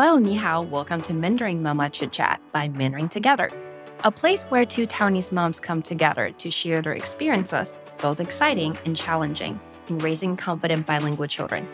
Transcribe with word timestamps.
Hello, 0.00 0.16
ni 0.16 0.36
hao. 0.36 0.62
Welcome 0.62 1.02
to 1.02 1.12
Mandarin 1.12 1.60
Mama 1.60 1.90
Chit 1.90 2.12
Chat 2.12 2.40
by 2.52 2.68
Mandarin 2.68 3.08
Together, 3.08 3.50
a 4.04 4.12
place 4.12 4.44
where 4.44 4.64
two 4.64 4.86
Taiwanese 4.86 5.32
moms 5.32 5.58
come 5.58 5.82
together 5.82 6.30
to 6.38 6.52
share 6.52 6.80
their 6.80 6.92
experiences, 6.92 7.80
both 8.00 8.20
exciting 8.20 8.78
and 8.84 8.94
challenging, 8.94 9.58
in 9.88 9.98
raising 9.98 10.36
confident 10.36 10.86
bilingual 10.86 11.26
children. 11.26 11.66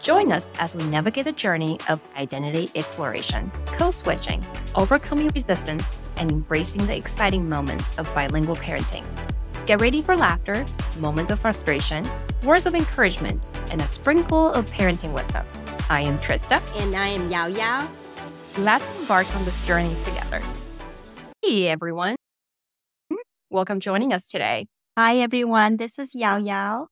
Join 0.00 0.32
us 0.32 0.50
as 0.58 0.74
we 0.74 0.82
navigate 0.86 1.26
the 1.26 1.30
journey 1.30 1.78
of 1.88 2.00
identity 2.16 2.68
exploration, 2.74 3.52
code 3.66 3.94
switching, 3.94 4.44
overcoming 4.74 5.28
resistance, 5.28 6.02
and 6.16 6.32
embracing 6.32 6.84
the 6.88 6.96
exciting 6.96 7.48
moments 7.48 7.96
of 7.96 8.12
bilingual 8.12 8.56
parenting. 8.56 9.06
Get 9.66 9.80
ready 9.80 10.02
for 10.02 10.16
laughter, 10.16 10.66
moments 10.98 11.30
of 11.30 11.38
frustration, 11.38 12.04
words 12.42 12.66
of 12.66 12.74
encouragement, 12.74 13.40
and 13.70 13.80
a 13.80 13.86
sprinkle 13.86 14.50
of 14.52 14.68
parenting 14.68 15.12
wisdom. 15.12 15.46
I 15.90 16.02
am 16.02 16.18
Trista. 16.18 16.60
And 16.82 16.94
I 16.94 17.08
am 17.08 17.30
Yao 17.30 17.46
Yao. 17.46 17.88
Let's 18.58 19.00
embark 19.00 19.34
on 19.34 19.44
this 19.46 19.66
journey 19.66 19.96
together. 20.04 20.42
Hey, 21.40 21.68
everyone. 21.68 22.16
Welcome 23.48 23.80
joining 23.80 24.12
us 24.12 24.28
today. 24.28 24.66
Hi, 24.98 25.16
everyone. 25.16 25.78
This 25.78 25.98
is 25.98 26.14
Yao 26.14 26.36
Yao. 26.36 26.88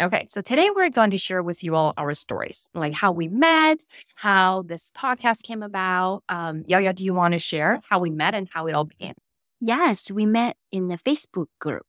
Okay, 0.00 0.28
so 0.30 0.40
today 0.40 0.70
we're 0.70 0.90
going 0.90 1.10
to 1.10 1.18
share 1.18 1.42
with 1.42 1.64
you 1.64 1.74
all 1.74 1.92
our 1.96 2.14
stories, 2.14 2.70
like 2.72 2.94
how 2.94 3.10
we 3.10 3.26
met, 3.26 3.82
how 4.14 4.62
this 4.62 4.92
podcast 4.96 5.42
came 5.42 5.64
about. 5.64 6.22
Um, 6.28 6.62
Yao 6.68 6.78
Yao, 6.78 6.92
do 6.92 7.04
you 7.04 7.14
want 7.14 7.32
to 7.32 7.40
share 7.40 7.80
how 7.88 7.98
we 7.98 8.10
met 8.10 8.32
and 8.32 8.48
how 8.48 8.68
it 8.68 8.74
all 8.74 8.84
began? 8.84 9.14
Yes, 9.60 10.08
we 10.08 10.24
met 10.24 10.56
in 10.70 10.88
a 10.92 10.98
Facebook 10.98 11.46
group. 11.58 11.82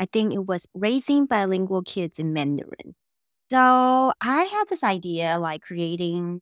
I 0.00 0.06
think 0.06 0.34
it 0.34 0.44
was 0.44 0.66
Raising 0.74 1.26
Bilingual 1.26 1.82
Kids 1.82 2.18
in 2.18 2.32
Mandarin. 2.32 2.96
So 3.52 4.12
I 4.22 4.44
had 4.44 4.64
this 4.70 4.82
idea 4.82 5.38
like 5.38 5.60
creating 5.60 6.40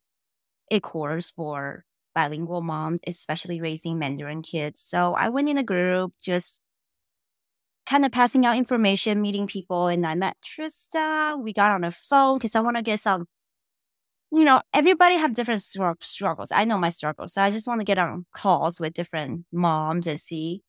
a 0.70 0.78
course 0.78 1.32
for 1.32 1.84
bilingual 2.14 2.60
moms, 2.62 3.00
especially 3.04 3.60
raising 3.60 3.98
Mandarin 3.98 4.42
kids. 4.42 4.80
So 4.80 5.14
I 5.14 5.28
went 5.28 5.48
in 5.48 5.58
a 5.58 5.64
group, 5.64 6.12
just 6.22 6.60
kind 7.84 8.04
of 8.04 8.12
passing 8.12 8.46
out 8.46 8.56
information, 8.56 9.20
meeting 9.20 9.48
people, 9.48 9.88
and 9.88 10.06
I 10.06 10.14
met 10.14 10.36
Trista. 10.44 11.36
We 11.42 11.52
got 11.52 11.72
on 11.72 11.80
the 11.80 11.90
phone 11.90 12.38
because 12.38 12.54
I 12.54 12.60
want 12.60 12.76
to 12.76 12.82
get 12.82 13.00
some, 13.00 13.26
you 14.30 14.44
know, 14.44 14.62
everybody 14.72 15.16
have 15.16 15.34
different 15.34 15.62
struggles. 15.62 16.52
I 16.52 16.64
know 16.64 16.78
my 16.78 16.90
struggles. 16.90 17.34
So 17.34 17.42
I 17.42 17.50
just 17.50 17.66
want 17.66 17.80
to 17.80 17.84
get 17.84 17.98
on 17.98 18.26
calls 18.32 18.78
with 18.78 18.94
different 18.94 19.46
moms 19.52 20.06
and 20.06 20.20
see 20.20 20.62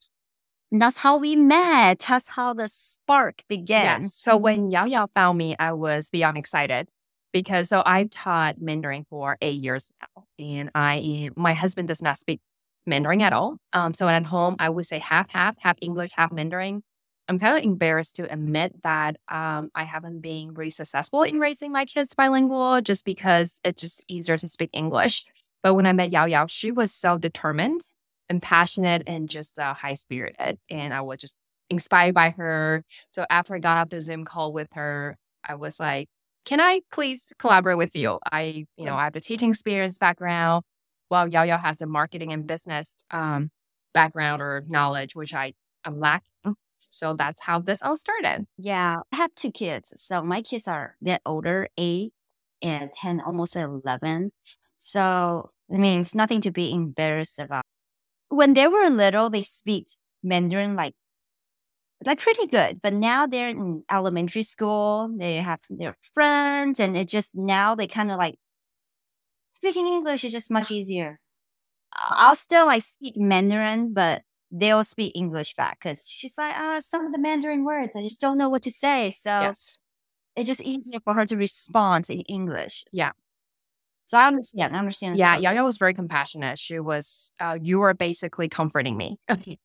that's 0.79 0.97
how 0.97 1.17
we 1.17 1.35
met. 1.35 1.99
That's 2.07 2.29
how 2.29 2.53
the 2.53 2.67
spark 2.67 3.43
began. 3.49 4.01
Yes. 4.03 4.13
So 4.15 4.37
when 4.37 4.71
Yao 4.71 4.85
Yao 4.85 5.07
found 5.13 5.37
me, 5.37 5.55
I 5.59 5.73
was 5.73 6.09
beyond 6.09 6.37
excited 6.37 6.89
because 7.33 7.69
so 7.69 7.83
I've 7.85 8.09
taught 8.09 8.61
Mandarin 8.61 9.05
for 9.09 9.37
eight 9.41 9.61
years 9.61 9.91
now, 10.01 10.23
and 10.39 10.69
I 10.73 11.29
my 11.35 11.53
husband 11.53 11.87
does 11.87 12.01
not 12.01 12.17
speak 12.17 12.39
Mandarin 12.85 13.21
at 13.21 13.33
all. 13.33 13.57
Um, 13.73 13.93
so 13.93 14.07
at 14.07 14.25
home, 14.25 14.55
I 14.59 14.69
would 14.69 14.85
say 14.85 14.99
half 14.99 15.31
half, 15.31 15.59
half 15.59 15.77
English, 15.81 16.11
half 16.15 16.31
Mandarin. 16.31 16.83
I'm 17.27 17.37
kind 17.37 17.57
of 17.57 17.63
embarrassed 17.63 18.15
to 18.17 18.31
admit 18.31 18.81
that 18.83 19.15
um, 19.29 19.69
I 19.75 19.83
haven't 19.83 20.19
been 20.21 20.53
really 20.53 20.69
successful 20.69 21.23
in 21.23 21.39
raising 21.39 21.71
my 21.71 21.85
kids 21.85 22.13
bilingual, 22.13 22.81
just 22.81 23.05
because 23.05 23.59
it's 23.63 23.81
just 23.81 24.05
easier 24.09 24.37
to 24.37 24.47
speak 24.47 24.69
English. 24.73 25.25
But 25.63 25.75
when 25.75 25.85
I 25.85 25.93
met 25.93 26.11
Yao 26.11 26.25
Yao, 26.25 26.47
she 26.47 26.71
was 26.71 26.91
so 26.91 27.17
determined 27.17 27.81
and 28.31 28.41
passionate 28.41 29.03
and 29.05 29.29
just 29.29 29.59
uh, 29.59 29.73
high 29.73 29.93
spirited. 29.93 30.57
And 30.69 30.93
I 30.93 31.01
was 31.01 31.19
just 31.19 31.37
inspired 31.69 32.15
by 32.15 32.31
her. 32.31 32.83
So 33.09 33.25
after 33.29 33.53
I 33.53 33.59
got 33.59 33.77
off 33.77 33.89
the 33.89 34.01
Zoom 34.01 34.23
call 34.23 34.53
with 34.53 34.69
her, 34.73 35.17
I 35.43 35.55
was 35.55 35.79
like, 35.79 36.07
can 36.45 36.59
I 36.59 36.81
please 36.91 37.33
collaborate 37.37 37.77
with 37.77 37.95
you? 37.95 38.19
I, 38.31 38.65
you 38.77 38.85
know, 38.85 38.95
I 38.95 39.03
have 39.03 39.13
the 39.13 39.21
teaching 39.21 39.49
experience 39.49 39.97
background, 39.97 40.63
while 41.09 41.27
Yao 41.27 41.43
Yao 41.43 41.57
has 41.57 41.77
the 41.77 41.85
marketing 41.85 42.31
and 42.31 42.47
business 42.47 42.95
um, 43.11 43.51
background 43.93 44.41
or 44.41 44.63
knowledge, 44.67 45.13
which 45.13 45.33
I 45.33 45.53
am 45.85 45.99
lacking. 45.99 46.55
So 46.89 47.13
that's 47.13 47.41
how 47.41 47.59
this 47.59 47.81
all 47.81 47.95
started. 47.95 48.47
Yeah, 48.57 49.01
I 49.11 49.15
have 49.15 49.35
two 49.35 49.51
kids. 49.51 49.93
So 49.97 50.23
my 50.23 50.41
kids 50.41 50.67
are 50.67 50.95
a 51.01 51.03
bit 51.03 51.21
older, 51.25 51.67
eight 51.77 52.13
and 52.61 52.91
10, 52.91 53.21
almost 53.21 53.55
11. 53.55 54.31
So 54.77 55.51
I 55.73 55.77
mean, 55.77 56.01
it's 56.01 56.15
nothing 56.15 56.41
to 56.41 56.51
be 56.51 56.71
embarrassed 56.71 57.39
about 57.39 57.63
when 58.31 58.53
they 58.53 58.67
were 58.67 58.89
little, 58.89 59.29
they 59.29 59.41
speak 59.41 59.87
Mandarin 60.23 60.75
like 60.75 60.95
like 62.05 62.19
pretty 62.19 62.47
good. 62.47 62.81
But 62.81 62.93
now 62.93 63.27
they're 63.27 63.49
in 63.49 63.83
elementary 63.91 64.43
school. 64.43 65.13
They 65.15 65.35
have 65.35 65.59
their 65.69 65.95
friends, 66.13 66.79
and 66.79 66.97
it 66.97 67.07
just 67.07 67.29
now 67.33 67.75
they 67.75 67.87
kind 67.87 68.11
of 68.11 68.17
like 68.17 68.35
speaking 69.53 69.87
English 69.87 70.23
is 70.23 70.31
just 70.31 70.49
much 70.49 70.71
easier. 70.71 71.19
I'll 71.93 72.37
still 72.37 72.65
like 72.67 72.83
speak 72.83 73.15
Mandarin, 73.17 73.93
but 73.93 74.23
they'll 74.49 74.83
speak 74.83 75.11
English 75.15 75.53
back 75.55 75.79
because 75.81 76.09
she's 76.09 76.37
like, 76.37 76.53
ah, 76.55 76.77
oh, 76.77 76.79
some 76.79 77.05
of 77.05 77.11
the 77.11 77.19
Mandarin 77.19 77.65
words 77.65 77.95
I 77.95 78.01
just 78.01 78.19
don't 78.19 78.37
know 78.37 78.49
what 78.49 78.63
to 78.63 78.71
say. 78.71 79.11
So 79.11 79.29
yes. 79.29 79.77
it's 80.35 80.47
just 80.47 80.61
easier 80.61 80.99
for 81.03 81.13
her 81.13 81.25
to 81.25 81.35
respond 81.35 82.09
in 82.09 82.21
English. 82.21 82.85
Yeah. 82.93 83.11
So 84.11 84.17
I 84.17 84.27
understand. 84.27 84.75
I 84.75 84.79
understand. 84.79 85.17
Yeah, 85.17 85.37
Yaya 85.37 85.63
was 85.63 85.77
very 85.77 85.93
compassionate. 85.93 86.59
She 86.59 86.81
was, 86.81 87.31
uh, 87.39 87.57
you 87.61 87.79
were 87.79 87.93
basically 87.93 88.49
comforting 88.49 88.97
me 88.97 89.17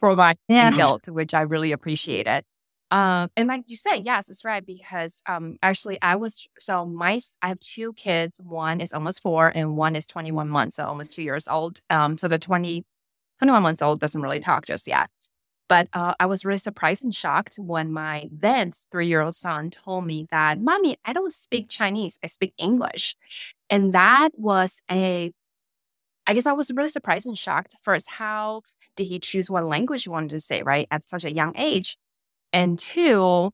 for 0.00 0.16
my 0.16 0.34
yeah. 0.48 0.70
guilt, 0.74 1.10
which 1.10 1.34
I 1.34 1.42
really 1.42 1.72
appreciated. 1.72 2.44
Um, 2.90 3.28
and 3.36 3.48
like 3.48 3.64
you 3.66 3.76
said, 3.76 3.96
yes, 4.06 4.30
it's 4.30 4.46
right 4.46 4.64
because 4.64 5.22
um, 5.26 5.58
actually 5.62 5.98
I 6.00 6.16
was 6.16 6.48
so 6.58 6.86
my 6.86 7.20
I 7.42 7.48
have 7.48 7.60
two 7.60 7.92
kids. 7.92 8.40
One 8.40 8.80
is 8.80 8.94
almost 8.94 9.20
four, 9.20 9.52
and 9.54 9.76
one 9.76 9.94
is 9.94 10.06
twenty 10.06 10.32
one 10.32 10.48
months, 10.48 10.76
so 10.76 10.86
almost 10.86 11.12
two 11.12 11.22
years 11.22 11.46
old. 11.46 11.80
Um, 11.90 12.16
so 12.16 12.28
the 12.28 12.38
20, 12.38 12.82
21 13.40 13.62
months 13.62 13.82
old 13.82 14.00
doesn't 14.00 14.22
really 14.22 14.40
talk 14.40 14.64
just 14.64 14.88
yet. 14.88 15.10
But 15.68 15.88
uh, 15.92 16.14
I 16.20 16.26
was 16.26 16.44
really 16.44 16.58
surprised 16.58 17.04
and 17.04 17.14
shocked 17.14 17.56
when 17.56 17.92
my 17.92 18.28
then 18.30 18.70
three 18.70 19.08
year 19.08 19.20
old 19.20 19.34
son 19.34 19.70
told 19.70 20.06
me 20.06 20.26
that, 20.30 20.60
Mommy, 20.60 20.96
I 21.04 21.12
don't 21.12 21.32
speak 21.32 21.68
Chinese, 21.68 22.18
I 22.22 22.28
speak 22.28 22.54
English. 22.58 23.16
And 23.68 23.92
that 23.92 24.30
was 24.34 24.80
a, 24.90 25.32
I 26.26 26.34
guess 26.34 26.46
I 26.46 26.52
was 26.52 26.70
really 26.70 26.88
surprised 26.88 27.26
and 27.26 27.36
shocked. 27.36 27.74
First, 27.82 28.10
how 28.10 28.62
did 28.96 29.04
he 29.04 29.18
choose 29.18 29.50
what 29.50 29.64
language 29.64 30.04
he 30.04 30.08
wanted 30.08 30.30
to 30.30 30.40
say, 30.40 30.62
right, 30.62 30.86
at 30.90 31.04
such 31.04 31.24
a 31.24 31.32
young 31.32 31.56
age? 31.56 31.98
And 32.52 32.78
two, 32.78 33.50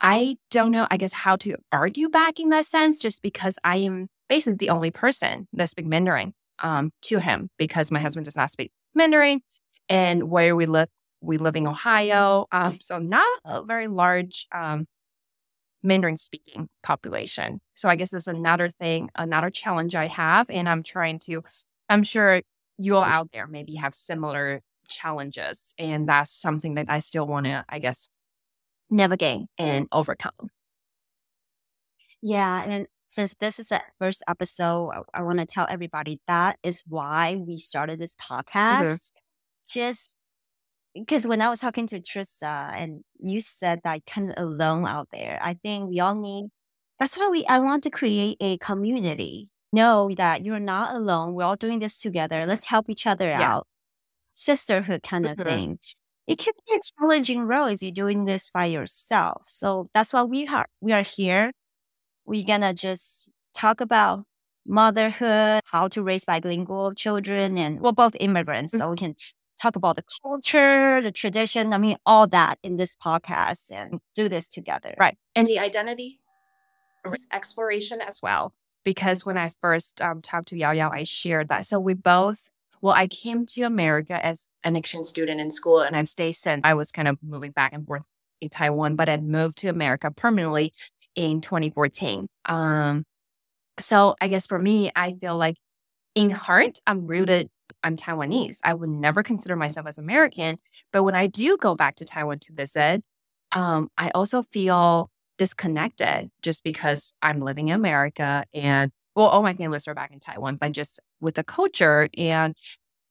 I 0.00 0.36
don't 0.50 0.72
know, 0.72 0.86
I 0.90 0.96
guess, 0.96 1.12
how 1.12 1.36
to 1.36 1.56
argue 1.72 2.08
back 2.08 2.40
in 2.40 2.48
that 2.50 2.66
sense, 2.66 3.00
just 3.00 3.20
because 3.20 3.58
I 3.64 3.78
am 3.78 4.08
basically 4.28 4.56
the 4.56 4.70
only 4.70 4.90
person 4.90 5.48
that 5.52 5.68
speaks 5.68 5.88
Mandarin 5.88 6.32
um, 6.60 6.92
to 7.02 7.18
him 7.18 7.50
because 7.58 7.90
my 7.90 7.98
husband 7.98 8.24
does 8.24 8.36
not 8.36 8.50
speak 8.50 8.70
Mandarin. 8.94 9.40
And 9.88 10.30
where 10.30 10.54
we 10.54 10.66
live, 10.66 10.88
we 11.20 11.38
live 11.38 11.56
in 11.56 11.66
Ohio, 11.66 12.46
um, 12.52 12.72
so 12.72 12.98
not 12.98 13.26
a 13.44 13.64
very 13.64 13.88
large 13.88 14.46
um, 14.54 14.86
Mandarin 15.82 16.16
speaking 16.16 16.68
population. 16.82 17.60
So 17.74 17.88
I 17.88 17.96
guess 17.96 18.10
that's 18.10 18.26
another 18.26 18.68
thing, 18.68 19.10
another 19.14 19.50
challenge 19.50 19.94
I 19.94 20.06
have. 20.06 20.50
And 20.50 20.68
I'm 20.68 20.82
trying 20.82 21.18
to, 21.20 21.42
I'm 21.88 22.02
sure 22.02 22.42
you 22.78 22.96
all 22.96 23.02
out 23.02 23.30
there 23.32 23.46
maybe 23.46 23.76
have 23.76 23.94
similar 23.94 24.60
challenges. 24.88 25.74
And 25.78 26.08
that's 26.08 26.32
something 26.32 26.74
that 26.74 26.86
I 26.88 26.98
still 26.98 27.26
want 27.26 27.46
to, 27.46 27.64
I 27.68 27.78
guess, 27.78 28.08
navigate 28.90 29.46
and 29.56 29.86
overcome. 29.92 30.50
Yeah. 32.22 32.62
And 32.62 32.86
since 33.06 33.34
this 33.40 33.58
is 33.58 33.68
the 33.68 33.82
first 33.98 34.22
episode, 34.28 34.90
I, 34.90 35.20
I 35.20 35.22
want 35.22 35.40
to 35.40 35.46
tell 35.46 35.66
everybody 35.70 36.20
that 36.26 36.58
is 36.62 36.84
why 36.86 37.36
we 37.36 37.58
started 37.58 37.98
this 37.98 38.16
mm-hmm. 38.16 38.34
podcast. 38.34 39.12
Mm-hmm. 39.12 39.20
Just 39.68 40.16
because 40.94 41.26
when 41.26 41.40
I 41.40 41.48
was 41.48 41.60
talking 41.60 41.86
to 41.88 42.00
Trista 42.00 42.72
and 42.74 43.02
you 43.18 43.40
said 43.40 43.80
that 43.84 44.06
kind 44.06 44.30
of 44.30 44.42
alone 44.42 44.86
out 44.86 45.08
there, 45.12 45.38
I 45.42 45.54
think 45.54 45.88
we 45.88 46.00
all 46.00 46.14
need. 46.14 46.48
That's 46.98 47.16
why 47.16 47.28
we. 47.28 47.46
I 47.46 47.58
want 47.60 47.82
to 47.84 47.90
create 47.90 48.36
a 48.40 48.58
community. 48.58 49.48
Know 49.72 50.10
that 50.16 50.44
you're 50.44 50.58
not 50.58 50.96
alone. 50.96 51.34
We're 51.34 51.44
all 51.44 51.56
doing 51.56 51.78
this 51.78 52.00
together. 52.00 52.44
Let's 52.44 52.66
help 52.66 52.90
each 52.90 53.06
other 53.06 53.28
yes. 53.28 53.40
out. 53.40 53.66
Sisterhood 54.32 55.02
kind 55.02 55.26
of 55.26 55.36
mm-hmm. 55.36 55.48
thing. 55.48 55.78
It 56.26 56.38
can 56.38 56.54
be 56.68 56.76
a 56.76 56.80
challenging 56.98 57.42
role 57.42 57.66
if 57.66 57.82
you're 57.82 57.92
doing 57.92 58.24
this 58.24 58.50
by 58.50 58.66
yourself. 58.66 59.44
So 59.46 59.88
that's 59.94 60.12
why 60.12 60.24
we 60.24 60.46
are. 60.48 60.66
We 60.80 60.92
are 60.92 61.02
here. 61.02 61.52
We're 62.26 62.44
gonna 62.44 62.74
just 62.74 63.30
talk 63.54 63.80
about 63.80 64.24
motherhood, 64.66 65.62
how 65.64 65.88
to 65.88 66.02
raise 66.02 66.24
bilingual 66.24 66.94
children, 66.94 67.56
and 67.56 67.80
we're 67.80 67.92
both 67.92 68.16
immigrants, 68.20 68.72
mm-hmm. 68.72 68.82
so 68.82 68.90
we 68.90 68.96
can 68.96 69.14
talk 69.60 69.76
about 69.76 69.96
the 69.96 70.04
culture, 70.22 71.00
the 71.00 71.12
tradition. 71.12 71.72
I 71.72 71.78
mean, 71.78 71.96
all 72.06 72.26
that 72.28 72.58
in 72.62 72.76
this 72.76 72.96
podcast 72.96 73.70
and 73.70 74.00
do 74.14 74.28
this 74.28 74.48
together. 74.48 74.94
Right. 74.98 75.16
And 75.34 75.46
the 75.46 75.58
identity 75.58 76.20
exploration 77.32 78.00
as 78.00 78.20
well. 78.22 78.52
Because 78.84 79.26
when 79.26 79.36
I 79.36 79.50
first 79.60 80.00
um, 80.00 80.20
talked 80.20 80.48
to 80.48 80.56
Yao 80.56 80.72
Yao, 80.72 80.90
I 80.90 81.04
shared 81.04 81.48
that. 81.48 81.66
So 81.66 81.78
we 81.78 81.92
both, 81.92 82.48
well, 82.80 82.94
I 82.94 83.06
came 83.08 83.44
to 83.46 83.62
America 83.62 84.24
as 84.24 84.48
an 84.64 84.74
exchange 84.74 85.06
student 85.06 85.38
in 85.40 85.50
school, 85.50 85.80
and 85.80 85.94
I've 85.94 86.08
stayed 86.08 86.32
since 86.32 86.62
I 86.64 86.72
was 86.74 86.90
kind 86.90 87.06
of 87.06 87.18
moving 87.22 87.50
back 87.50 87.74
and 87.74 87.86
forth 87.86 88.02
in 88.40 88.48
Taiwan, 88.48 88.96
but 88.96 89.08
I'd 89.08 89.22
moved 89.22 89.58
to 89.58 89.68
America 89.68 90.10
permanently 90.10 90.72
in 91.14 91.42
2014. 91.42 92.26
Um, 92.46 93.04
So 93.78 94.14
I 94.20 94.28
guess 94.28 94.46
for 94.46 94.58
me, 94.58 94.90
I 94.96 95.12
feel 95.12 95.36
like 95.36 95.56
in 96.14 96.30
heart, 96.30 96.78
I'm 96.86 97.06
rooted, 97.06 97.48
I'm 97.82 97.96
Taiwanese. 97.96 98.58
I 98.64 98.74
would 98.74 98.90
never 98.90 99.22
consider 99.22 99.56
myself 99.56 99.86
as 99.86 99.98
American. 99.98 100.58
But 100.92 101.04
when 101.04 101.14
I 101.14 101.26
do 101.26 101.56
go 101.56 101.74
back 101.74 101.96
to 101.96 102.04
Taiwan 102.04 102.38
to 102.40 102.52
visit, 102.52 103.02
um, 103.52 103.88
I 103.98 104.10
also 104.10 104.42
feel 104.42 105.10
disconnected 105.38 106.30
just 106.42 106.62
because 106.62 107.14
I'm 107.22 107.40
living 107.40 107.68
in 107.68 107.74
America 107.74 108.44
and 108.52 108.92
well, 109.16 109.26
all 109.26 109.42
my 109.42 109.54
families 109.54 109.88
are 109.88 109.94
back 109.94 110.12
in 110.12 110.20
Taiwan, 110.20 110.56
but 110.56 110.72
just 110.72 111.00
with 111.20 111.34
the 111.34 111.44
culture 111.44 112.08
and 112.16 112.54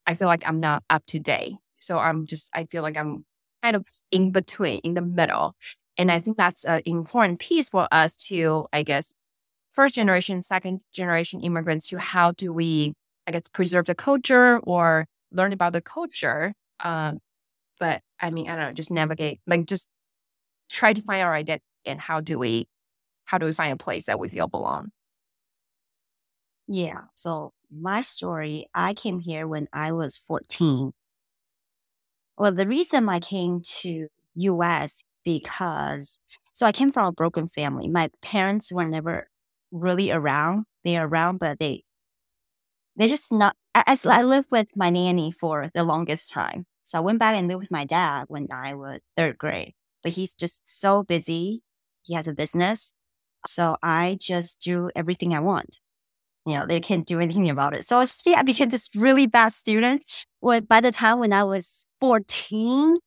I 0.07 0.15
feel 0.15 0.27
like 0.27 0.47
I'm 0.47 0.59
not 0.59 0.83
up 0.89 1.05
to 1.07 1.19
date. 1.19 1.55
So 1.77 2.00
I'm 2.00 2.25
just, 2.25 2.50
I 2.53 2.65
feel 2.65 2.83
like 2.83 2.97
I'm 2.97 3.25
kind 3.62 3.75
of 3.75 3.85
in 4.12 4.31
between, 4.31 4.79
in 4.79 4.94
the 4.94 5.01
middle. 5.01 5.55
And 5.97 6.12
I 6.12 6.19
think 6.19 6.38
that's 6.38 6.63
an 6.63 6.81
important 6.85 7.39
piece 7.39 7.69
for 7.69 7.88
us 7.91 8.15
to, 8.27 8.67
I 8.71 8.83
guess, 8.83 9.13
first 9.71 9.95
generation, 9.95 10.41
second 10.41 10.81
generation 10.91 11.41
immigrants 11.41 11.88
to 11.89 12.00
how 12.00 12.31
do 12.31 12.53
we, 12.53 12.94
I 13.29 13.31
guess, 13.31 13.47
preserve 13.47 13.85
the 13.85 13.93
culture 13.93 14.59
or 14.63 15.05
learn 15.31 15.53
about 15.53 15.73
the 15.73 15.81
culture. 15.81 16.53
Um, 16.79 17.19
but 17.79 18.01
I 18.19 18.31
mean, 18.31 18.49
I 18.49 18.55
don't 18.55 18.65
know, 18.65 18.73
just 18.73 18.89
navigate, 18.89 19.39
like 19.45 19.67
just 19.67 19.87
try 20.71 20.93
to 20.93 21.01
find 21.01 21.21
our 21.21 21.35
identity 21.35 21.63
and 21.85 22.01
how 22.01 22.21
do 22.21 22.39
we, 22.39 22.67
how 23.25 23.37
do 23.37 23.45
we 23.45 23.53
find 23.53 23.71
a 23.71 23.77
place 23.77 24.07
that 24.07 24.19
we 24.19 24.29
feel 24.29 24.47
belong? 24.47 24.89
Yeah. 26.67 27.01
So 27.13 27.53
my 27.71 28.01
story, 28.01 28.67
I 28.73 28.95
came 28.95 29.19
here 29.19 29.47
when 29.47 29.67
I 29.71 29.91
was 29.91 30.17
14. 30.17 30.93
Well, 32.35 32.51
the 32.51 32.67
reason 32.67 33.09
I 33.09 33.19
came 33.19 33.61
to 33.81 34.07
US 34.35 35.03
because 35.23 36.19
so 36.51 36.65
I 36.65 36.71
came 36.71 36.91
from 36.91 37.05
a 37.05 37.11
broken 37.11 37.47
family. 37.47 37.87
My 37.87 38.09
parents 38.23 38.71
were 38.71 38.85
never 38.85 39.27
really 39.71 40.09
around. 40.11 40.65
They're 40.83 41.05
around, 41.05 41.37
but 41.37 41.59
they 41.59 41.83
they 43.00 43.10
just 43.10 43.31
not. 43.31 43.56
I, 43.75 43.98
I 44.06 44.24
lived 44.24 44.50
with 44.51 44.68
my 44.75 44.92
nanny 44.92 45.31
for 45.31 45.72
the 45.74 45.86
longest 45.86 46.31
time. 46.31 46.68
So 46.84 47.00
I 47.00 47.01
went 47.01 47.19
back 47.19 47.36
and 47.38 47.48
lived 47.48 47.62
with 47.62 47.72
my 47.72 47.86
dad 47.86 48.25
when 48.30 48.48
I 48.51 48.75
was 48.75 49.01
third 49.18 49.40
grade. 49.40 49.74
But 50.04 50.13
he's 50.13 50.36
just 50.36 50.63
so 50.68 51.04
busy. 51.04 51.63
He 52.04 52.16
has 52.16 52.28
a 52.28 52.34
business. 52.34 52.94
So 53.48 53.78
I 53.84 54.18
just 54.22 54.62
do 54.62 54.92
everything 54.96 55.34
I 55.34 55.42
want. 55.42 55.80
You 56.46 56.60
know, 56.60 56.66
they 56.66 56.80
can't 56.80 57.06
do 57.06 57.19
anything 57.19 57.50
about 57.50 57.75
it. 57.75 57.86
So 57.86 58.00
I 58.00 58.44
became 58.44 58.69
this 58.69 58.90
really 58.96 59.28
bad 59.28 59.50
student. 59.54 60.25
When 60.42 60.66
by 60.66 60.81
the 60.81 60.92
time 60.92 61.19
when 61.19 61.34
I 61.34 61.44
was 61.44 61.86
14, 62.01 62.98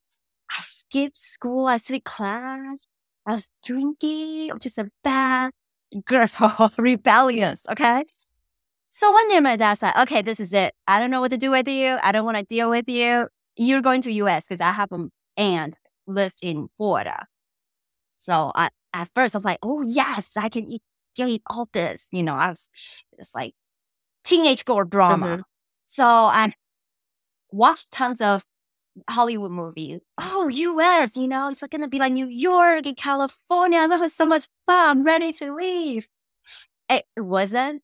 I 0.50 0.60
skipped 0.62 1.18
school, 1.18 1.66
I 1.66 1.78
skipped 1.78 2.04
class, 2.04 2.86
I 3.26 3.34
was 3.34 3.50
drinking, 3.64 4.50
I'm 4.50 4.58
just 4.58 4.78
a 4.78 4.90
bad 5.04 5.50
girl, 6.06 6.28
rebellious, 6.78 7.66
okay? 7.70 8.04
So 8.94 9.10
one 9.10 9.26
day 9.30 9.40
my 9.40 9.56
dad 9.56 9.74
said, 9.78 9.94
okay, 10.02 10.20
this 10.20 10.38
is 10.38 10.52
it. 10.52 10.74
I 10.86 11.00
don't 11.00 11.10
know 11.10 11.22
what 11.22 11.30
to 11.30 11.38
do 11.38 11.50
with 11.50 11.66
you. 11.66 11.96
I 12.02 12.12
don't 12.12 12.26
want 12.26 12.36
to 12.36 12.44
deal 12.44 12.68
with 12.68 12.90
you. 12.90 13.26
You're 13.56 13.80
going 13.80 14.02
to 14.02 14.12
US 14.12 14.46
because 14.46 14.60
I 14.60 14.72
have 14.72 14.92
an 14.92 15.10
aunt 15.38 15.78
lived 16.06 16.40
in 16.42 16.68
Florida. 16.76 17.26
So 18.18 18.52
I, 18.54 18.68
at 18.92 19.08
first 19.14 19.34
I 19.34 19.38
was 19.38 19.46
like, 19.46 19.60
oh 19.62 19.80
yes, 19.80 20.32
I 20.36 20.50
can 20.50 20.68
eat, 20.68 20.82
eat 21.18 21.40
all 21.46 21.70
this. 21.72 22.06
You 22.12 22.22
know, 22.22 22.34
I 22.34 22.50
was 22.50 22.68
it's 23.16 23.34
like 23.34 23.54
teenage 24.24 24.66
girl 24.66 24.84
drama. 24.84 25.26
Mm-hmm. 25.26 25.40
So 25.86 26.04
I 26.04 26.52
watched 27.50 27.92
tons 27.92 28.20
of 28.20 28.44
Hollywood 29.08 29.52
movies. 29.52 30.00
Oh, 30.18 30.48
US, 30.48 31.16
you 31.16 31.28
know, 31.28 31.48
it's 31.48 31.62
like 31.62 31.70
gonna 31.70 31.88
be 31.88 31.98
like 31.98 32.12
New 32.12 32.28
York 32.28 32.84
and 32.84 32.96
California. 32.98 33.78
I'm 33.78 33.90
having 33.90 34.10
so 34.10 34.26
much 34.26 34.48
fun. 34.66 34.98
I'm 34.98 35.02
ready 35.02 35.32
to 35.32 35.54
leave. 35.56 36.08
It 36.90 37.06
wasn't 37.16 37.80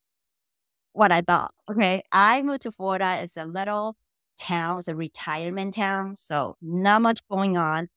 what 0.92 1.12
I 1.12 1.22
thought. 1.22 1.52
Okay. 1.70 2.02
I 2.12 2.42
moved 2.42 2.62
to 2.62 2.72
Florida. 2.72 3.18
It's 3.22 3.36
a 3.36 3.44
little 3.44 3.96
town, 4.38 4.78
it's 4.78 4.88
a 4.88 4.94
retirement 4.94 5.74
town. 5.74 6.16
So 6.16 6.56
not 6.62 7.02
much 7.02 7.20
going 7.30 7.56
on. 7.56 7.88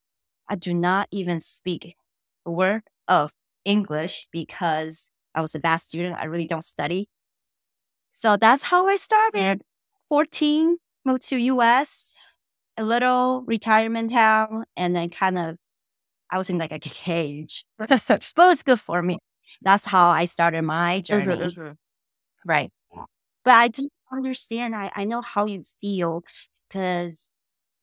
I 0.50 0.56
do 0.56 0.74
not 0.74 1.08
even 1.12 1.40
speak 1.40 1.96
a 2.46 2.52
word 2.52 2.84
of 3.08 3.32
English 3.64 4.28
because 4.32 5.10
I 5.34 5.42
was 5.42 5.56
a 5.56 5.60
bad 5.60 5.78
student. 5.78 6.18
I 6.20 6.26
really 6.26 6.48
don't 6.48 6.64
study. 6.64 7.08
So 8.12 8.38
that's 8.38 8.64
how 8.64 8.88
I 8.88 8.98
started. 8.98 9.62
14, 10.10 10.78
moved 11.06 11.28
to 11.30 11.38
US, 11.38 12.16
a 12.78 12.84
little 12.84 13.44
retirement 13.48 14.10
town 14.10 14.66
and 14.76 14.96
then 14.96 15.10
kind 15.10 15.38
of 15.38 15.58
I 16.30 16.38
was 16.38 16.50
in 16.50 16.58
like 16.58 16.72
a 16.72 16.80
cage. 16.80 17.66
but 17.78 17.92
it 17.92 18.32
was 18.38 18.64
good 18.64 18.80
for 18.80 19.02
me. 19.02 19.20
That's 19.62 19.86
how 19.86 20.10
I 20.10 20.26
started 20.26 20.64
my 20.64 21.02
mm-hmm, 21.02 21.04
journey. 21.04 21.38
Mm-hmm, 21.38 21.62
mm-hmm. 21.62 21.72
Right. 22.46 22.72
But 23.44 23.54
I 23.54 23.68
do 23.68 23.90
understand. 24.12 24.76
I, 24.76 24.92
I 24.96 25.06
know 25.06 25.22
how 25.22 25.46
you 25.46 25.64
feel 25.82 26.24
because 26.68 27.30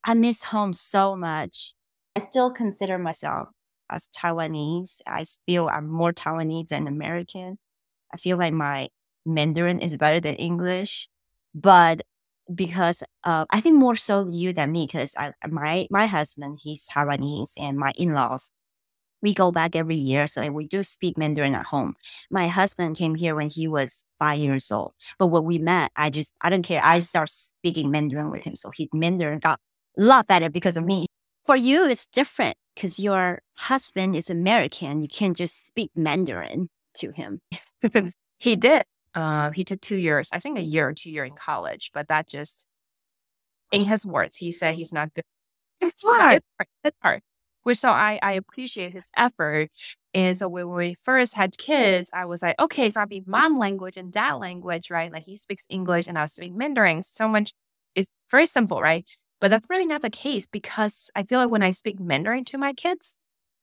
I 0.03 0.13
miss 0.13 0.43
home 0.45 0.73
so 0.73 1.15
much. 1.15 1.73
I 2.15 2.19
still 2.21 2.51
consider 2.51 2.97
myself 2.97 3.49
as 3.89 4.09
Taiwanese. 4.09 5.01
I 5.07 5.25
feel 5.45 5.69
I'm 5.69 5.89
more 5.89 6.13
Taiwanese 6.13 6.69
than 6.69 6.87
American. 6.87 7.57
I 8.13 8.17
feel 8.17 8.37
like 8.37 8.53
my 8.53 8.89
Mandarin 9.25 9.79
is 9.81 9.97
better 9.97 10.19
than 10.19 10.35
English. 10.35 11.09
But 11.55 12.03
because 12.53 13.03
uh, 13.23 13.45
I 13.51 13.61
think 13.61 13.75
more 13.77 13.95
so 13.95 14.29
you 14.31 14.53
than 14.53 14.71
me 14.71 14.87
because 14.87 15.15
my 15.47 15.87
my 15.91 16.07
husband 16.07 16.59
he's 16.63 16.87
Taiwanese 16.87 17.53
and 17.57 17.77
my 17.77 17.91
in 17.95 18.13
laws 18.13 18.51
we 19.21 19.33
go 19.33 19.51
back 19.51 19.75
every 19.75 19.95
year 19.95 20.27
so 20.27 20.49
we 20.51 20.67
do 20.67 20.83
speak 20.83 21.17
Mandarin 21.17 21.55
at 21.55 21.65
home. 21.65 21.95
My 22.29 22.47
husband 22.47 22.95
came 22.95 23.15
here 23.15 23.35
when 23.35 23.49
he 23.49 23.67
was 23.67 24.03
five 24.17 24.39
years 24.39 24.71
old, 24.71 24.93
but 25.17 25.27
when 25.27 25.43
we 25.43 25.57
met, 25.57 25.91
I 25.95 26.09
just 26.09 26.33
I 26.41 26.49
don't 26.49 26.63
care. 26.63 26.81
I 26.83 26.99
start 26.99 27.29
speaking 27.29 27.91
Mandarin 27.91 28.31
with 28.31 28.43
him, 28.43 28.55
so 28.55 28.71
his 28.75 28.87
Mandarin 28.93 29.39
got 29.39 29.59
a 29.97 30.03
lot 30.03 30.27
better 30.27 30.49
because 30.49 30.77
of 30.77 30.85
me. 30.85 31.07
For 31.45 31.55
you, 31.55 31.85
it's 31.85 32.05
different 32.05 32.57
because 32.75 32.99
your 32.99 33.41
husband 33.55 34.15
is 34.15 34.29
American. 34.29 35.01
You 35.01 35.07
can't 35.07 35.35
just 35.35 35.65
speak 35.65 35.91
Mandarin 35.95 36.69
to 36.95 37.11
him. 37.11 37.41
he 38.39 38.55
did. 38.55 38.83
Uh, 39.15 39.51
he 39.51 39.63
took 39.63 39.81
two 39.81 39.97
years, 39.97 40.29
I 40.31 40.39
think 40.39 40.57
a 40.57 40.61
year 40.61 40.87
or 40.87 40.93
two 40.93 41.09
year 41.09 41.25
in 41.25 41.33
college, 41.33 41.91
but 41.93 42.07
that 42.07 42.27
just, 42.27 42.67
in 43.71 43.85
his 43.85 44.05
words, 44.05 44.37
he 44.37 44.51
said 44.51 44.75
he's 44.75 44.93
not 44.93 45.13
good. 45.13 45.23
It's 45.81 45.95
hard. 46.03 46.41
It's 46.83 46.97
hard. 47.01 47.21
Which 47.63 47.77
so 47.77 47.91
I, 47.91 48.19
I 48.21 48.33
appreciate 48.33 48.93
his 48.93 49.11
effort. 49.17 49.69
And 50.13 50.37
so 50.37 50.47
when 50.47 50.69
we 50.73 50.95
first 50.95 51.35
had 51.35 51.57
kids, 51.57 52.09
I 52.13 52.25
was 52.25 52.41
like, 52.41 52.55
okay, 52.59 52.87
it's 52.87 52.95
not 52.95 53.09
be 53.09 53.23
mom 53.27 53.57
language 53.57 53.97
and 53.97 54.11
dad 54.11 54.33
language, 54.35 54.89
right? 54.89 55.11
Like 55.11 55.23
he 55.25 55.37
speaks 55.37 55.65
English 55.69 56.07
and 56.07 56.17
I 56.17 56.25
speak 56.27 56.53
Mandarin. 56.53 57.03
So 57.03 57.27
much, 57.27 57.53
it's 57.95 58.13
very 58.31 58.45
simple, 58.45 58.81
right? 58.81 59.05
But 59.41 59.49
that's 59.51 59.69
really 59.69 59.85
not 59.85 60.01
the 60.01 60.09
case 60.09 60.47
because 60.47 61.11
I 61.15 61.23
feel 61.23 61.39
like 61.39 61.49
when 61.51 61.63
I 61.63 61.71
speak 61.71 61.99
Mandarin 61.99 62.43
to 62.45 62.57
my 62.57 62.73
kids, 62.73 63.17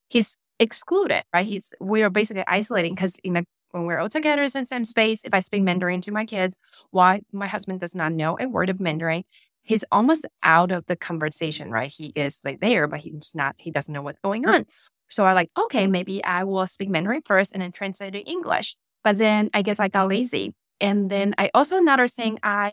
he's 0.08 0.36
excluded, 0.58 1.24
right? 1.32 1.46
He's 1.46 1.74
we 1.80 2.02
are 2.02 2.10
basically 2.10 2.44
isolating 2.46 2.94
because 2.94 3.18
in 3.24 3.36
a 3.36 3.44
when 3.72 3.84
we're 3.84 3.98
all 3.98 4.08
together 4.08 4.42
in 4.42 4.50
the 4.52 4.66
same 4.66 4.84
space, 4.84 5.24
if 5.24 5.34
I 5.34 5.40
speak 5.40 5.62
Mandarin 5.62 6.00
to 6.02 6.12
my 6.12 6.24
kids, 6.24 6.58
why 6.90 7.22
my 7.32 7.46
husband 7.46 7.80
does 7.80 7.94
not 7.94 8.12
know 8.12 8.36
a 8.40 8.48
word 8.48 8.70
of 8.70 8.80
Mandarin, 8.80 9.24
he's 9.66 9.84
almost 9.92 10.24
out 10.42 10.70
of 10.70 10.86
the 10.86 10.96
conversation, 10.96 11.70
right? 11.70 11.92
He 11.92 12.12
is 12.16 12.40
like 12.44 12.60
there, 12.60 12.86
but 12.86 13.00
he's 13.00 13.32
not, 13.34 13.56
he 13.58 13.70
doesn't 13.70 13.92
know 13.92 14.02
what's 14.02 14.20
going 14.22 14.46
on. 14.46 14.64
So 15.08 15.26
I 15.26 15.32
like, 15.34 15.50
okay, 15.58 15.86
maybe 15.86 16.24
I 16.24 16.44
will 16.44 16.66
speak 16.66 16.88
Mandarin 16.88 17.22
first 17.26 17.52
and 17.52 17.62
then 17.62 17.72
translate 17.72 18.14
to 18.14 18.20
English. 18.20 18.76
But 19.04 19.18
then 19.18 19.50
I 19.52 19.62
guess 19.62 19.78
I 19.78 19.88
got 19.88 20.08
lazy. 20.08 20.54
And 20.80 21.10
then 21.10 21.34
I 21.38 21.50
also 21.52 21.78
another 21.78 22.08
thing 22.08 22.38
I 22.42 22.72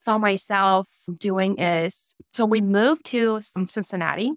saw 0.00 0.18
myself 0.18 0.88
doing 1.18 1.58
is 1.58 2.14
so 2.32 2.44
we 2.44 2.60
moved 2.60 3.06
to 3.06 3.40
Cincinnati 3.40 4.32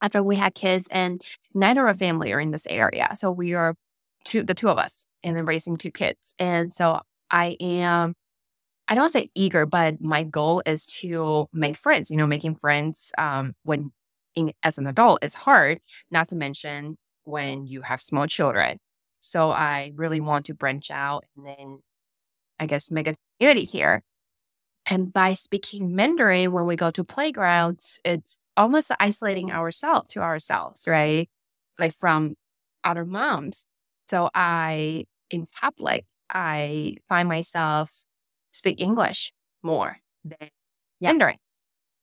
after 0.00 0.22
we 0.22 0.36
had 0.36 0.54
kids 0.54 0.88
and 0.90 1.22
neither 1.54 1.82
of 1.82 1.88
our 1.88 1.94
family 1.94 2.32
are 2.32 2.40
in 2.40 2.50
this 2.50 2.66
area. 2.68 3.10
So 3.14 3.30
we 3.30 3.54
are 3.54 3.74
two, 4.24 4.42
the 4.42 4.54
two 4.54 4.68
of 4.68 4.78
us, 4.78 5.06
and 5.22 5.36
then 5.36 5.44
raising 5.44 5.76
two 5.76 5.90
kids. 5.90 6.34
And 6.38 6.72
so 6.72 7.00
I 7.30 7.56
am, 7.60 8.14
I 8.92 8.94
don't 8.94 9.08
say 9.08 9.30
eager, 9.34 9.64
but 9.64 10.02
my 10.02 10.22
goal 10.22 10.62
is 10.66 10.84
to 11.00 11.46
make 11.50 11.76
friends. 11.76 12.10
You 12.10 12.18
know, 12.18 12.26
making 12.26 12.56
friends 12.56 13.10
um, 13.16 13.54
when 13.62 13.90
in, 14.34 14.52
as 14.62 14.76
an 14.76 14.86
adult 14.86 15.24
is 15.24 15.32
hard, 15.32 15.80
not 16.10 16.28
to 16.28 16.34
mention 16.34 16.98
when 17.24 17.66
you 17.66 17.80
have 17.80 18.02
small 18.02 18.26
children. 18.26 18.76
So 19.18 19.50
I 19.50 19.92
really 19.96 20.20
want 20.20 20.44
to 20.44 20.54
branch 20.54 20.90
out 20.90 21.24
and 21.34 21.46
then 21.46 21.78
I 22.60 22.66
guess 22.66 22.90
make 22.90 23.06
a 23.06 23.14
community 23.40 23.64
here. 23.64 24.02
And 24.84 25.10
by 25.10 25.32
speaking 25.32 25.96
Mandarin 25.96 26.52
when 26.52 26.66
we 26.66 26.76
go 26.76 26.90
to 26.90 27.02
playgrounds, 27.02 27.98
it's 28.04 28.40
almost 28.58 28.90
isolating 29.00 29.52
ourselves 29.52 30.08
to 30.08 30.20
ourselves, 30.20 30.84
right? 30.86 31.30
Like 31.78 31.94
from 31.94 32.34
other 32.84 33.06
moms. 33.06 33.66
So 34.06 34.28
I, 34.34 35.06
in 35.30 35.46
public, 35.58 36.04
I 36.28 36.96
find 37.08 37.26
myself 37.26 38.04
speak 38.52 38.80
English 38.80 39.32
more 39.62 39.98
than 40.24 40.50
yeah. 41.00 41.10
Mandarin. 41.10 41.36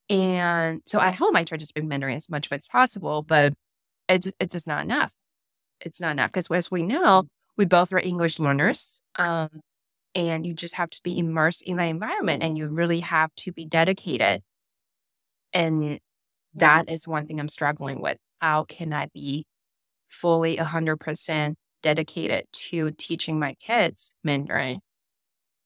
And 0.10 0.82
so 0.86 1.00
at 1.00 1.16
home, 1.16 1.36
I 1.36 1.44
try 1.44 1.58
to 1.58 1.66
speak 1.66 1.86
Mandarin 1.86 2.16
as 2.16 2.30
much 2.30 2.52
as 2.52 2.68
possible, 2.68 3.22
but 3.22 3.54
it's, 4.08 4.32
it's 4.40 4.54
just 4.54 4.68
not 4.68 4.84
enough. 4.84 5.14
It's 5.82 6.02
not 6.02 6.12
enough 6.12 6.32
because 6.32 6.48
as 6.52 6.72
we 6.72 6.84
know, 6.84 7.26
we 7.58 7.66
both 7.66 7.94
are 7.94 8.00
English 8.00 8.40
learners. 8.40 9.02
Um, 9.18 9.62
and 10.16 10.46
you 10.46 10.54
just 10.54 10.76
have 10.76 10.90
to 10.90 11.02
be 11.04 11.18
immersed 11.18 11.62
in 11.62 11.78
the 11.78 11.86
environment 11.86 12.42
and 12.42 12.58
you 12.58 12.68
really 12.68 13.02
have 13.02 13.34
to 13.38 13.52
be 13.52 13.66
dedicated. 13.66 14.42
And 15.54 16.00
that 16.56 16.90
is 16.90 17.08
one 17.08 17.28
thing 17.28 17.40
I'm 17.40 17.48
struggling 17.48 18.02
with. 18.02 18.18
How 18.42 18.64
can 18.64 18.92
I 18.92 19.08
be 19.14 19.46
fully 20.08 20.58
100% 20.58 21.54
dedicated 21.84 22.46
to 22.52 22.92
teaching 22.92 23.40
my 23.40 23.54
kids 23.56 24.14
Mandarin 24.24 24.80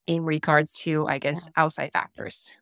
in 0.06 0.24
regards 0.24 0.74
to, 0.80 1.06
I 1.08 1.18
guess, 1.18 1.48
outside 1.56 1.90
factors? 1.92 2.56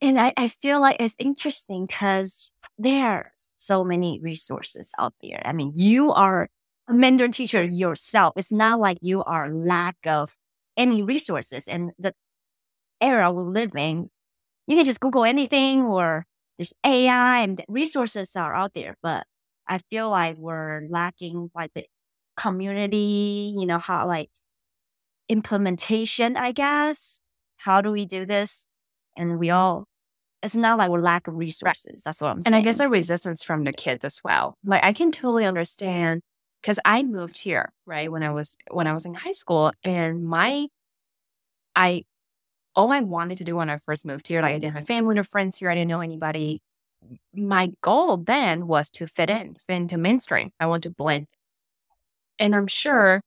And 0.00 0.20
I, 0.20 0.32
I 0.36 0.48
feel 0.48 0.80
like 0.80 0.96
it's 0.98 1.14
interesting 1.18 1.86
because 1.86 2.50
there 2.78 3.06
are 3.06 3.30
so 3.56 3.84
many 3.84 4.18
resources 4.20 4.90
out 4.98 5.14
there. 5.22 5.40
I 5.44 5.52
mean, 5.52 5.72
you 5.76 6.10
are 6.12 6.48
a 6.88 6.94
Mandarin 6.94 7.32
teacher 7.32 7.62
yourself. 7.62 8.34
It's 8.36 8.50
not 8.50 8.80
like 8.80 8.98
you 9.00 9.22
are 9.22 9.48
lack 9.50 9.96
of 10.06 10.36
any 10.76 11.02
resources. 11.02 11.68
And 11.68 11.92
the 11.98 12.14
era 13.00 13.32
we 13.32 13.42
live 13.44 13.72
in, 13.76 14.10
you 14.66 14.76
can 14.76 14.84
just 14.86 15.00
Google 15.00 15.24
anything 15.24 15.82
or 15.82 16.26
there's 16.58 16.74
AI 16.86 17.40
and 17.40 17.64
resources 17.68 18.36
are 18.36 18.54
out 18.54 18.74
there. 18.74 18.96
But 19.02 19.26
I 19.68 19.78
feel 19.90 20.10
like 20.10 20.36
we're 20.38 20.82
lacking 20.90 21.50
like 21.54 21.72
the 21.74 21.86
community, 22.36 23.54
you 23.58 23.66
know, 23.66 23.78
how 23.78 24.06
like 24.08 24.30
implementation, 25.28 26.36
I 26.36 26.52
guess. 26.52 27.20
How 27.56 27.80
do 27.80 27.90
we 27.90 28.04
do 28.04 28.26
this? 28.26 28.66
And 29.16 29.38
we 29.38 29.50
all, 29.50 29.86
it's 30.42 30.54
not 30.54 30.78
like 30.78 30.90
we're 30.90 31.00
lack 31.00 31.28
of 31.28 31.36
resources. 31.36 31.86
Right. 31.86 32.02
That's 32.04 32.20
what 32.20 32.28
I'm 32.28 32.42
saying. 32.42 32.54
And 32.54 32.56
I 32.56 32.60
guess 32.62 32.80
a 32.80 32.88
resistance 32.88 33.42
from 33.42 33.64
the 33.64 33.72
kids 33.72 34.04
as 34.04 34.20
well. 34.24 34.56
Like 34.64 34.82
I 34.82 34.92
can 34.92 35.12
totally 35.12 35.44
understand 35.44 36.22
because 36.60 36.78
I 36.84 37.02
moved 37.02 37.38
here, 37.38 37.72
right, 37.86 38.10
when 38.10 38.22
I 38.22 38.30
was 38.30 38.56
when 38.70 38.86
I 38.86 38.92
was 38.92 39.04
in 39.04 39.14
high 39.14 39.32
school. 39.32 39.72
And 39.84 40.24
my 40.24 40.66
I 41.76 42.04
all 42.74 42.90
I 42.90 43.00
wanted 43.00 43.38
to 43.38 43.44
do 43.44 43.56
when 43.56 43.68
I 43.68 43.76
first 43.76 44.06
moved 44.06 44.28
here, 44.28 44.42
like 44.42 44.54
I 44.54 44.58
didn't 44.58 44.74
have 44.74 44.86
family 44.86 45.18
or 45.18 45.24
friends 45.24 45.58
here, 45.58 45.70
I 45.70 45.74
didn't 45.74 45.88
know 45.88 46.00
anybody. 46.00 46.60
My 47.34 47.72
goal 47.82 48.16
then 48.16 48.66
was 48.66 48.88
to 48.90 49.06
fit 49.06 49.28
in, 49.28 49.56
fit 49.56 49.74
into 49.74 49.98
mainstream. 49.98 50.52
I 50.58 50.66
want 50.66 50.84
to 50.84 50.90
blend. 50.90 51.26
And 52.38 52.54
I'm 52.54 52.68
sure 52.68 53.20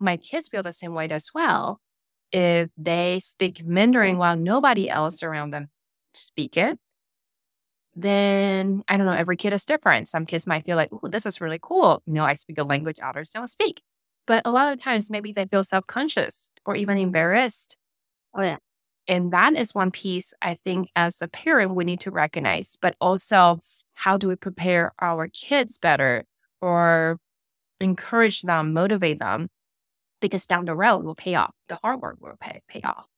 my 0.00 0.16
kids 0.16 0.48
feel 0.48 0.62
the 0.62 0.72
same 0.72 0.94
way 0.94 1.08
as 1.08 1.30
well. 1.34 1.80
If 2.32 2.72
they 2.76 3.20
speak 3.20 3.64
Mandarin 3.64 4.18
while 4.18 4.36
nobody 4.36 4.88
else 4.90 5.22
around 5.22 5.50
them 5.50 5.68
speak 6.14 6.56
it, 6.56 6.78
then 7.94 8.82
I 8.88 8.96
don't 8.96 9.06
know, 9.06 9.12
every 9.12 9.36
kid 9.36 9.52
is 9.52 9.64
different. 9.64 10.08
Some 10.08 10.26
kids 10.26 10.46
might 10.46 10.64
feel 10.64 10.76
like, 10.76 10.90
oh, 10.92 11.08
this 11.08 11.26
is 11.26 11.40
really 11.40 11.58
cool. 11.60 12.02
You 12.06 12.14
know, 12.14 12.24
I 12.24 12.34
speak 12.34 12.58
a 12.58 12.64
language 12.64 12.98
others 13.02 13.30
don't 13.30 13.48
speak. 13.48 13.82
But 14.26 14.42
a 14.44 14.50
lot 14.50 14.72
of 14.72 14.80
times, 14.80 15.10
maybe 15.10 15.32
they 15.32 15.46
feel 15.46 15.64
self 15.64 15.86
conscious 15.86 16.50
or 16.64 16.76
even 16.76 16.98
embarrassed. 16.98 17.76
Oh, 18.34 18.42
yeah. 18.42 18.58
And 19.08 19.32
that 19.32 19.54
is 19.56 19.74
one 19.74 19.90
piece 19.90 20.34
I 20.42 20.54
think 20.54 20.90
as 20.96 21.22
a 21.22 21.28
parent 21.28 21.74
we 21.74 21.84
need 21.84 22.00
to 22.00 22.10
recognize, 22.12 22.76
but 22.80 22.96
also 23.00 23.58
how 23.94 24.16
do 24.18 24.28
we 24.28 24.36
prepare 24.36 24.92
our 25.00 25.28
kids 25.28 25.78
better 25.78 26.24
or 26.62 27.18
encourage 27.80 28.42
them, 28.42 28.72
motivate 28.74 29.18
them? 29.20 29.48
Because 30.20 30.46
down 30.46 30.66
the 30.66 30.76
road 30.76 31.04
will 31.04 31.14
pay 31.14 31.34
off. 31.34 31.54
The 31.68 31.78
hard 31.82 32.00
work 32.00 32.18
will 32.20 32.36
pay, 32.40 32.60
pay 32.68 32.82
off. 32.82 33.08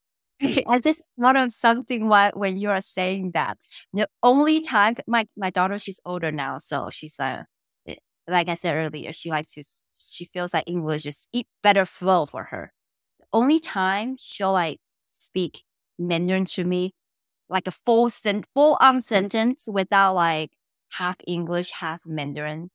I 0.68 0.78
just 0.80 1.02
thought 1.21 1.37
of 1.37 1.52
something 1.52 2.09
what 2.09 2.37
when 2.37 2.56
you 2.56 2.71
are 2.71 2.80
saying 2.80 3.32
that. 3.35 3.59
The 3.92 4.09
only 4.23 4.61
time 4.61 4.97
my 5.06 5.26
my 5.37 5.50
daughter 5.50 5.78
she's 5.78 6.00
older 6.04 6.32
now, 6.32 6.59
so 6.59 6.88
she's 6.90 7.18
uh, 7.18 7.44
like 8.28 8.49
I 8.49 8.54
said 8.54 8.75
earlier, 8.75 9.12
she 9.12 9.30
likes 9.30 9.54
to 9.54 9.62
she 9.99 10.25
feels 10.26 10.54
like 10.54 10.64
English 10.66 11.06
is 11.06 11.28
eat 11.32 11.47
better 11.62 11.87
flow 11.87 12.26
for 12.26 12.44
her. 12.44 12.73
The 13.21 13.26
only 13.32 13.59
time 13.61 14.16
she'll 14.18 14.52
like 14.52 14.80
speak 15.12 15.64
Mandarin 15.99 16.44
to 16.47 16.64
me, 16.64 16.94
like 17.49 17.66
a 17.66 17.73
full 17.73 18.11
sent 18.11 18.47
full 18.54 18.76
on 18.80 19.00
sentence 19.00 19.68
without 19.71 20.14
like 20.14 20.50
half 20.92 21.16
English, 21.26 21.73
half 21.73 22.02
Mandarin 22.06 22.71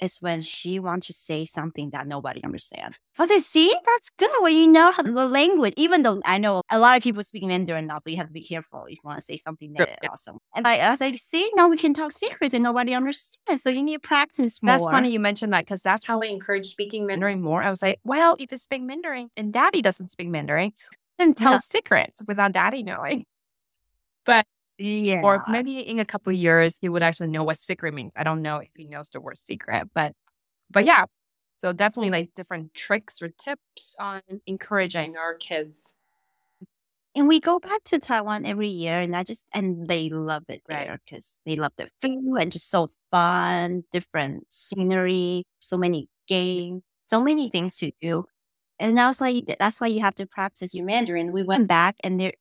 is 0.00 0.18
when 0.18 0.40
she 0.40 0.78
wants 0.78 1.06
to 1.06 1.12
say 1.12 1.44
something 1.44 1.90
that 1.90 2.06
nobody 2.06 2.42
understands. 2.42 2.98
I 3.18 3.26
say, 3.26 3.38
see, 3.38 3.76
that's 3.86 4.10
good 4.18 4.30
when 4.40 4.56
you 4.56 4.66
know 4.66 4.92
the 5.02 5.26
language. 5.26 5.74
Even 5.76 6.02
though 6.02 6.20
I 6.24 6.38
know 6.38 6.62
a 6.70 6.78
lot 6.78 6.96
of 6.96 7.02
people 7.02 7.22
speak 7.22 7.44
Mandarin 7.44 7.86
now, 7.86 7.98
so 7.98 8.10
you 8.10 8.16
have 8.16 8.26
to 8.26 8.32
be 8.32 8.44
careful 8.44 8.84
if 8.86 8.94
you 8.94 9.00
want 9.04 9.18
to 9.18 9.24
say 9.24 9.36
something 9.36 9.72
that 9.74 9.98
yeah. 10.02 10.08
awesome. 10.10 10.38
And 10.54 10.66
I, 10.66 10.78
I 10.78 10.90
was 10.90 11.00
like, 11.00 11.16
see, 11.18 11.50
now 11.54 11.68
we 11.68 11.76
can 11.76 11.94
talk 11.94 12.12
secrets 12.12 12.54
and 12.54 12.64
nobody 12.64 12.94
understands. 12.94 13.62
So 13.62 13.70
you 13.70 13.82
need 13.82 13.94
to 13.94 14.00
practice 14.00 14.62
more. 14.62 14.72
That's 14.72 14.84
funny 14.84 15.10
you 15.10 15.20
mentioned 15.20 15.52
that 15.52 15.64
because 15.64 15.82
that's 15.82 16.06
how 16.06 16.20
I 16.20 16.26
encourage 16.26 16.66
speaking 16.66 17.06
Mandarin 17.06 17.40
more. 17.40 17.62
I 17.62 17.70
was 17.70 17.82
like, 17.82 18.00
well, 18.04 18.36
if 18.38 18.50
you 18.50 18.58
speak 18.58 18.82
Mandarin 18.82 19.30
and 19.36 19.52
daddy 19.52 19.80
doesn't 19.80 20.08
speak 20.08 20.28
Mandarin, 20.28 20.72
then 21.18 21.34
tell 21.34 21.52
yeah. 21.52 21.58
secrets 21.62 22.22
without 22.26 22.52
daddy 22.52 22.82
knowing. 22.82 23.24
But 24.24 24.46
yeah. 24.78 25.20
Or 25.22 25.44
maybe 25.48 25.78
in 25.80 25.98
a 25.98 26.04
couple 26.04 26.32
years 26.32 26.78
he 26.80 26.88
would 26.88 27.02
actually 27.02 27.28
know 27.28 27.44
what 27.44 27.58
secret 27.58 27.94
means. 27.94 28.12
I 28.16 28.24
don't 28.24 28.42
know 28.42 28.58
if 28.58 28.70
he 28.76 28.86
knows 28.86 29.10
the 29.10 29.20
word 29.20 29.38
secret, 29.38 29.88
but 29.94 30.14
but 30.70 30.84
yeah. 30.84 31.06
So 31.58 31.72
definitely 31.72 32.10
like 32.10 32.34
different 32.34 32.74
tricks 32.74 33.22
or 33.22 33.30
tips 33.30 33.96
on 34.00 34.22
encouraging 34.46 35.16
our 35.16 35.34
kids. 35.34 35.98
And 37.16 37.28
we 37.28 37.38
go 37.40 37.60
back 37.60 37.84
to 37.84 37.98
Taiwan 37.98 38.44
every 38.44 38.68
year 38.68 39.00
and 39.00 39.14
I 39.16 39.22
just 39.22 39.44
and 39.54 39.86
they 39.88 40.08
love 40.10 40.44
it 40.48 40.62
there 40.68 41.00
because 41.04 41.40
they 41.46 41.56
love 41.56 41.72
the 41.76 41.88
food 42.00 42.36
and 42.40 42.50
just 42.50 42.70
so 42.70 42.90
fun, 43.10 43.84
different 43.92 44.46
scenery, 44.52 45.44
so 45.60 45.76
many 45.78 46.08
games, 46.26 46.82
so 47.06 47.20
many 47.22 47.48
things 47.50 47.76
to 47.78 47.92
do. 48.00 48.24
And 48.80 48.98
I 49.00 49.08
was 49.08 49.20
like, 49.20 49.44
that's 49.60 49.80
why 49.80 49.88
you 49.88 50.00
have 50.00 50.16
to 50.16 50.26
practice 50.26 50.74
your 50.74 50.86
Mandarin. 50.86 51.32
We 51.32 51.44
went 51.44 51.68
back 51.68 51.96
and 52.04 52.18
there 52.20 52.34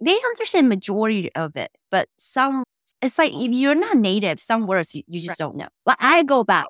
they 0.00 0.14
understand 0.14 0.68
majority 0.68 1.32
of 1.34 1.56
it, 1.56 1.70
but 1.90 2.08
some 2.16 2.64
it's 3.00 3.18
like 3.18 3.32
if 3.32 3.52
you're 3.52 3.74
not 3.74 3.96
native, 3.96 4.40
some 4.40 4.66
words 4.66 4.94
you, 4.94 5.02
you 5.06 5.20
just 5.20 5.40
right. 5.40 5.46
don't 5.46 5.56
know. 5.56 5.68
Like 5.86 5.96
I 6.00 6.22
go 6.22 6.44
back. 6.44 6.66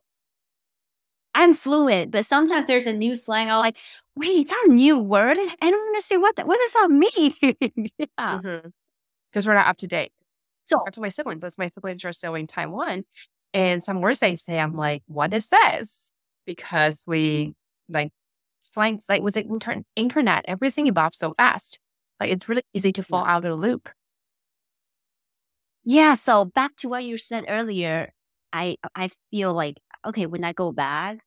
I'm 1.35 1.55
fluent, 1.55 2.13
but 2.13 2.25
sometimes 2.27 2.67
there's 2.67 2.87
a 2.87 2.93
new 2.93 3.17
slang. 3.17 3.51
I'm 3.51 3.59
like, 3.59 3.77
wait, 4.15 4.49
that 4.49 4.67
new 4.69 4.99
word? 4.99 5.37
I 5.39 5.71
don't 5.71 5.89
understand 5.89 6.23
what 6.23 6.37
that 6.37 6.47
what 6.47 6.61
does 6.61 6.73
that 6.73 6.91
mean? 6.91 7.83
yeah. 7.99 8.07
Because 8.17 8.45
mm-hmm. 8.45 9.49
we're 9.49 9.55
not 9.55 9.67
up 9.67 9.79
to 9.79 9.87
date. 9.87 10.13
So 10.65 10.85
to 10.93 11.01
my 11.01 11.09
siblings, 11.09 11.45
as 11.45 11.59
my 11.59 11.69
siblings 11.69 12.05
are 12.05 12.13
still 12.13 12.35
in 12.35 12.47
Taiwan. 12.47 13.05
And 13.53 13.83
some 13.83 14.01
words 14.01 14.19
they 14.19 14.35
say, 14.35 14.59
I'm 14.59 14.75
like, 14.75 15.03
what 15.07 15.33
is 15.33 15.49
this? 15.49 16.11
Because 16.47 17.05
we 17.07 17.55
like 17.89 18.13
slang 18.61 19.01
like 19.09 19.23
was 19.23 19.37
it 19.37 19.47
inter- 19.47 19.83
internet, 19.95 20.45
everything 20.49 20.87
evolved 20.87 21.17
so 21.17 21.35
fast. 21.35 21.79
Like 22.21 22.31
it's 22.31 22.49
really 22.49 22.63
easy 22.73 22.93
to 22.93 23.03
fall 23.03 23.25
out 23.25 23.45
of 23.45 23.51
the 23.51 23.57
loop. 23.57 23.89
Yeah. 25.85 26.15
So 26.15 26.45
back 26.45 26.77
to 26.77 26.89
what 26.89 27.05
you 27.05 27.19
said 27.19 27.45
earlier, 27.49 28.13
I 28.53 28.77
I 28.95 29.11
feel 29.31 29.53
like 29.53 29.81
okay 30.07 30.27
when 30.27 30.45
I 30.45 30.53
go 30.53 30.73
back, 30.73 31.25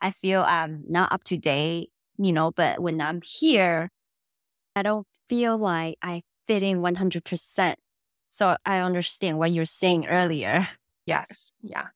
I 0.00 0.10
feel 0.10 0.42
I'm 0.46 0.84
not 0.88 1.12
up 1.12 1.24
to 1.24 1.36
date, 1.36 1.90
you 2.18 2.32
know. 2.32 2.50
But 2.52 2.80
when 2.80 3.00
I'm 3.00 3.20
here, 3.22 3.90
I 4.74 4.82
don't 4.82 5.06
feel 5.28 5.58
like 5.58 5.98
I 6.02 6.22
fit 6.46 6.62
in 6.62 6.80
one 6.82 6.94
hundred 6.96 7.24
percent. 7.24 7.78
So 8.30 8.56
I 8.64 8.78
understand 8.80 9.38
what 9.38 9.52
you're 9.52 9.64
saying 9.64 10.06
earlier. 10.06 10.68
Yes. 11.06 11.52
Yeah. 11.62 11.86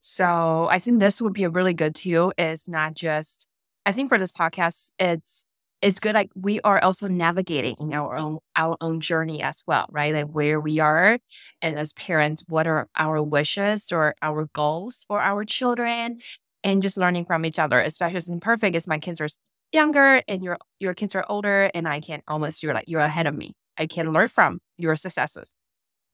So 0.00 0.68
I 0.70 0.78
think 0.78 1.00
this 1.00 1.20
would 1.20 1.32
be 1.34 1.44
a 1.44 1.50
really 1.50 1.74
good 1.74 1.94
tool. 1.94 2.32
Is 2.38 2.68
not 2.68 2.94
just 2.94 3.46
I 3.84 3.92
think 3.92 4.08
for 4.08 4.18
this 4.18 4.32
podcast, 4.32 4.92
it's 4.98 5.44
it's 5.82 5.98
good 5.98 6.14
like 6.14 6.30
we 6.34 6.60
are 6.60 6.82
also 6.82 7.08
navigating 7.08 7.94
our 7.94 8.16
own 8.16 8.38
our 8.56 8.76
own 8.80 9.00
journey 9.00 9.42
as 9.42 9.62
well 9.66 9.86
right? 9.90 10.14
Like 10.14 10.28
where 10.28 10.60
we 10.60 10.78
are 10.78 11.18
and 11.62 11.78
as 11.78 11.92
parents 11.94 12.44
what 12.48 12.66
are 12.66 12.88
our 12.96 13.22
wishes 13.22 13.90
or 13.92 14.14
our 14.22 14.46
goals 14.52 15.04
for 15.08 15.20
our 15.20 15.44
children 15.44 16.20
and 16.62 16.82
just 16.82 16.96
learning 16.96 17.24
from 17.24 17.44
each 17.46 17.58
other 17.58 17.80
especially 17.80 18.16
as 18.16 18.28
imperfect 18.28 18.76
as 18.76 18.86
my 18.86 18.98
kids 18.98 19.20
are 19.20 19.28
younger 19.72 20.22
and 20.28 20.42
your 20.42 20.58
your 20.80 20.94
kids 20.94 21.14
are 21.14 21.24
older 21.28 21.70
and 21.74 21.88
i 21.88 22.00
can 22.00 22.22
almost 22.28 22.62
you're 22.62 22.74
like 22.74 22.88
you're 22.88 23.00
ahead 23.00 23.26
of 23.26 23.34
me. 23.34 23.52
I 23.78 23.86
can 23.86 24.12
learn 24.12 24.28
from 24.28 24.60
your 24.76 24.94
successes 24.96 25.54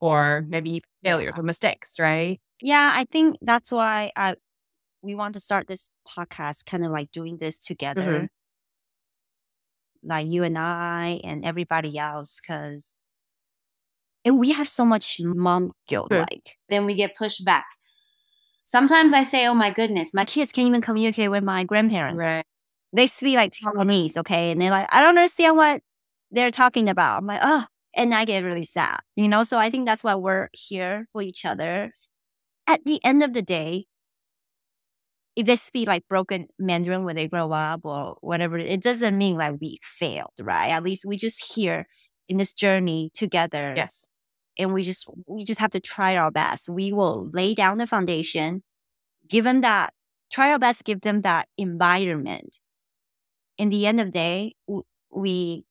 or 0.00 0.44
maybe 0.46 0.82
failures 1.02 1.34
or 1.36 1.42
mistakes 1.42 1.98
right? 1.98 2.38
Yeah 2.62 2.92
i 2.94 3.04
think 3.04 3.38
that's 3.42 3.72
why 3.72 4.12
i 4.14 4.36
we 5.02 5.14
want 5.14 5.34
to 5.34 5.40
start 5.40 5.66
this 5.66 5.90
podcast 6.06 6.66
kind 6.66 6.84
of 6.84 6.92
like 6.92 7.10
doing 7.10 7.38
this 7.38 7.58
together 7.58 8.02
mm-hmm 8.02 8.24
like 10.06 10.26
you 10.28 10.44
and 10.44 10.58
I 10.58 11.20
and 11.24 11.44
everybody 11.44 11.98
else, 11.98 12.40
because 12.40 12.98
and 14.24 14.38
we 14.38 14.52
have 14.52 14.68
so 14.68 14.84
much 14.84 15.20
mom 15.20 15.72
guilt. 15.86 16.08
Sure. 16.10 16.20
Like 16.20 16.56
then 16.68 16.86
we 16.86 16.94
get 16.94 17.16
pushed 17.16 17.44
back. 17.44 17.66
Sometimes 18.62 19.12
I 19.14 19.22
say, 19.22 19.46
"Oh 19.46 19.54
my 19.54 19.70
goodness, 19.70 20.12
my 20.12 20.24
kids 20.24 20.52
can't 20.52 20.68
even 20.68 20.80
communicate 20.80 21.30
with 21.30 21.44
my 21.44 21.64
grandparents. 21.64 22.24
Right. 22.24 22.44
They 22.92 23.06
speak 23.06 23.36
like 23.36 23.52
Taiwanese, 23.52 24.16
okay, 24.16 24.50
and 24.50 24.60
they're 24.60 24.70
like, 24.70 24.88
I 24.92 25.00
don't 25.00 25.18
understand 25.18 25.56
what 25.56 25.82
they're 26.30 26.50
talking 26.50 26.88
about. 26.88 27.18
I'm 27.18 27.26
like, 27.26 27.40
oh, 27.42 27.66
and 27.94 28.14
I 28.14 28.24
get 28.24 28.44
really 28.44 28.64
sad, 28.64 29.00
you 29.16 29.28
know. 29.28 29.42
So 29.42 29.58
I 29.58 29.70
think 29.70 29.86
that's 29.86 30.02
why 30.04 30.14
we're 30.14 30.48
here 30.52 31.06
for 31.12 31.22
each 31.22 31.44
other. 31.44 31.92
At 32.66 32.84
the 32.84 33.00
end 33.04 33.22
of 33.22 33.32
the 33.32 33.42
day, 33.42 33.86
if 35.36 35.46
they 35.46 35.56
speak 35.56 35.86
like 35.86 36.08
broken 36.08 36.48
Mandarin 36.58 37.04
when 37.04 37.14
they 37.14 37.28
grow 37.28 37.52
up 37.52 37.82
or 37.84 38.16
whatever, 38.22 38.58
it 38.58 38.82
doesn't 38.82 39.16
mean 39.16 39.36
like 39.36 39.56
we 39.60 39.78
failed, 39.82 40.32
right? 40.40 40.70
At 40.70 40.82
least 40.82 41.04
we 41.06 41.18
just 41.18 41.54
here 41.54 41.86
in 42.28 42.38
this 42.38 42.54
journey 42.54 43.10
together. 43.14 43.74
Yes. 43.76 44.08
And 44.58 44.72
we 44.72 44.82
just 44.82 45.08
we 45.26 45.44
just 45.44 45.60
have 45.60 45.70
to 45.72 45.80
try 45.80 46.16
our 46.16 46.30
best. 46.30 46.70
We 46.70 46.90
will 46.90 47.28
lay 47.34 47.54
down 47.54 47.76
the 47.76 47.86
foundation, 47.86 48.62
give 49.28 49.44
them 49.44 49.60
that, 49.60 49.92
try 50.32 50.50
our 50.50 50.58
best, 50.58 50.84
give 50.84 51.02
them 51.02 51.20
that 51.20 51.48
environment. 51.58 52.58
In 53.58 53.68
the 53.68 53.86
end 53.86 54.00
of 54.00 54.06
the 54.06 54.12
day, 54.12 54.54
we 55.10 55.64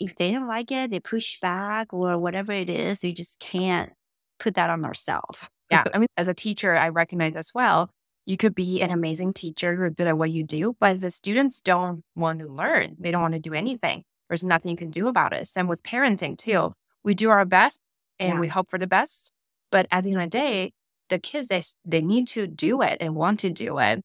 if 0.00 0.16
they 0.16 0.32
don't 0.32 0.48
like 0.48 0.72
it, 0.72 0.90
they 0.90 1.00
push 1.00 1.38
back 1.40 1.92
or 1.92 2.18
whatever 2.18 2.52
it 2.52 2.68
is, 2.68 3.02
we 3.02 3.12
just 3.12 3.38
can't 3.38 3.92
put 4.40 4.54
that 4.54 4.70
on 4.70 4.84
ourselves. 4.84 5.48
Yeah. 5.70 5.84
I 5.94 5.98
mean, 5.98 6.08
as 6.16 6.26
a 6.26 6.34
teacher, 6.34 6.76
I 6.76 6.88
recognize 6.88 7.36
as 7.36 7.52
well, 7.54 7.90
you 8.28 8.36
could 8.36 8.54
be 8.54 8.82
an 8.82 8.90
amazing 8.90 9.32
teacher, 9.32 9.72
you're 9.72 9.88
good 9.88 10.06
at 10.06 10.18
what 10.18 10.30
you 10.30 10.44
do, 10.44 10.76
but 10.78 11.00
the 11.00 11.10
students 11.10 11.62
don't 11.62 12.04
want 12.14 12.40
to 12.40 12.46
learn, 12.46 12.94
they 13.00 13.10
don't 13.10 13.22
want 13.22 13.32
to 13.32 13.40
do 13.40 13.54
anything, 13.54 14.04
there's 14.28 14.44
nothing 14.44 14.70
you 14.70 14.76
can 14.76 14.90
do 14.90 15.08
about 15.08 15.32
it. 15.32 15.46
Same 15.46 15.66
with 15.66 15.82
parenting 15.82 16.36
too. 16.36 16.72
We 17.02 17.14
do 17.14 17.30
our 17.30 17.46
best 17.46 17.80
and 18.18 18.34
yeah. 18.34 18.40
we 18.40 18.48
hope 18.48 18.68
for 18.68 18.78
the 18.78 18.86
best. 18.86 19.32
But 19.72 19.86
at 19.90 20.04
the 20.04 20.12
end 20.12 20.20
of 20.20 20.26
the 20.26 20.38
day, 20.38 20.72
the 21.08 21.18
kids, 21.18 21.48
they, 21.48 21.62
they 21.86 22.02
need 22.02 22.28
to 22.28 22.46
do 22.46 22.82
it 22.82 22.98
and 23.00 23.14
want 23.14 23.40
to 23.40 23.50
do 23.50 23.78
it. 23.78 24.02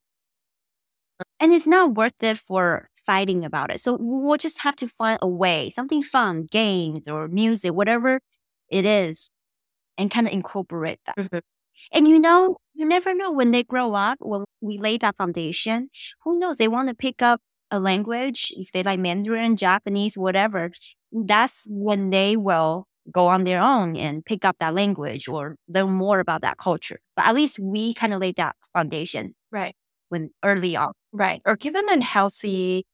And 1.42 1.54
it's 1.54 1.68
not 1.68 1.96
worth 1.96 2.24
it 2.24 2.38
for 2.38 2.90
fighting 3.06 3.44
about 3.44 3.72
it. 3.72 3.82
So 3.82 3.98
we'll 4.00 4.38
just 4.38 4.62
have 4.62 4.78
to 4.78 4.88
find 4.88 5.20
a 5.22 5.28
way, 5.28 5.70
something 5.70 6.02
fun, 6.02 6.48
games 6.50 7.10
or 7.10 7.28
music, 7.28 7.74
whatever 7.74 8.22
it 8.70 8.86
is, 8.86 9.30
and 9.98 10.10
kind 10.10 10.28
of 10.28 10.34
incorporate 10.34 11.00
that. 11.06 11.18
Mm-hmm. 11.18 11.40
And 11.94 12.08
you 12.08 12.20
know, 12.20 12.58
you 12.74 12.86
never 12.86 13.14
know 13.14 13.32
when 13.32 13.52
they 13.52 13.64
grow 13.64 13.94
up, 13.94 14.18
when 14.22 14.44
we 14.62 14.78
lay 14.78 14.98
that 14.98 15.18
foundation, 15.18 15.90
who 16.24 16.40
knows? 16.40 16.58
They 16.58 16.68
want 16.68 16.90
to 16.90 16.96
pick 16.96 17.22
up 17.22 17.42
a 17.72 17.80
language, 17.80 18.54
if 18.58 18.72
they 18.72 18.84
like 18.84 19.00
Mandarin, 19.00 19.56
Japanese, 19.58 20.18
whatever, 20.18 20.72
that's 21.12 21.66
when 21.70 22.10
they 22.12 22.38
will 22.38 22.86
go 23.12 23.28
on 23.28 23.44
their 23.44 23.62
own 23.62 23.96
and 23.98 24.24
pick 24.26 24.46
up 24.46 24.56
that 24.60 24.74
language 24.76 25.28
or 25.28 25.56
learn 25.68 25.92
more 25.92 26.20
about 26.20 26.42
that 26.42 26.58
culture. 26.58 27.00
But 27.16 27.26
at 27.28 27.36
least 27.36 27.60
we 27.60 27.94
kind 27.94 28.14
of 28.14 28.22
laid 28.22 28.36
that 28.38 28.56
foundation. 28.74 29.36
Right. 29.52 29.76
When 30.10 30.30
early 30.44 30.76
on. 30.76 30.94
Right. 31.12 31.42
Or 31.46 31.56
given 31.56 31.88
a 31.90 32.04
healthy 32.04 32.86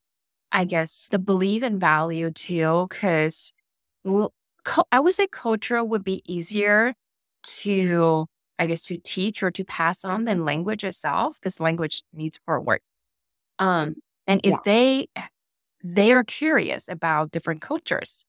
I 0.52 0.66
guess, 0.66 1.10
the 1.12 1.20
belief 1.20 1.64
and 1.64 1.80
value 1.80 2.32
too, 2.32 2.88
because 2.90 3.54
I 4.92 5.00
would 5.00 5.14
say 5.14 5.28
culture 5.28 5.84
would 5.84 6.04
be 6.04 6.22
easier 6.28 6.94
to, 7.44 8.26
I 8.60 8.68
guess, 8.68 8.84
to 8.84 8.98
teach 8.98 9.42
or 9.42 9.52
to 9.52 9.64
pass 9.64 10.06
on 10.06 10.26
than 10.26 10.46
language 10.46 10.84
itself, 10.84 11.40
because 11.40 11.60
language 11.60 12.04
needs 12.14 12.40
more 12.48 12.60
work. 12.60 12.82
Um, 13.58 13.96
and 14.28 14.42
if 14.44 14.52
yeah. 14.52 14.60
they 14.66 15.08
they 15.84 16.12
are 16.12 16.24
curious 16.24 16.90
about 16.90 17.32
different 17.32 17.62
cultures 17.62 18.26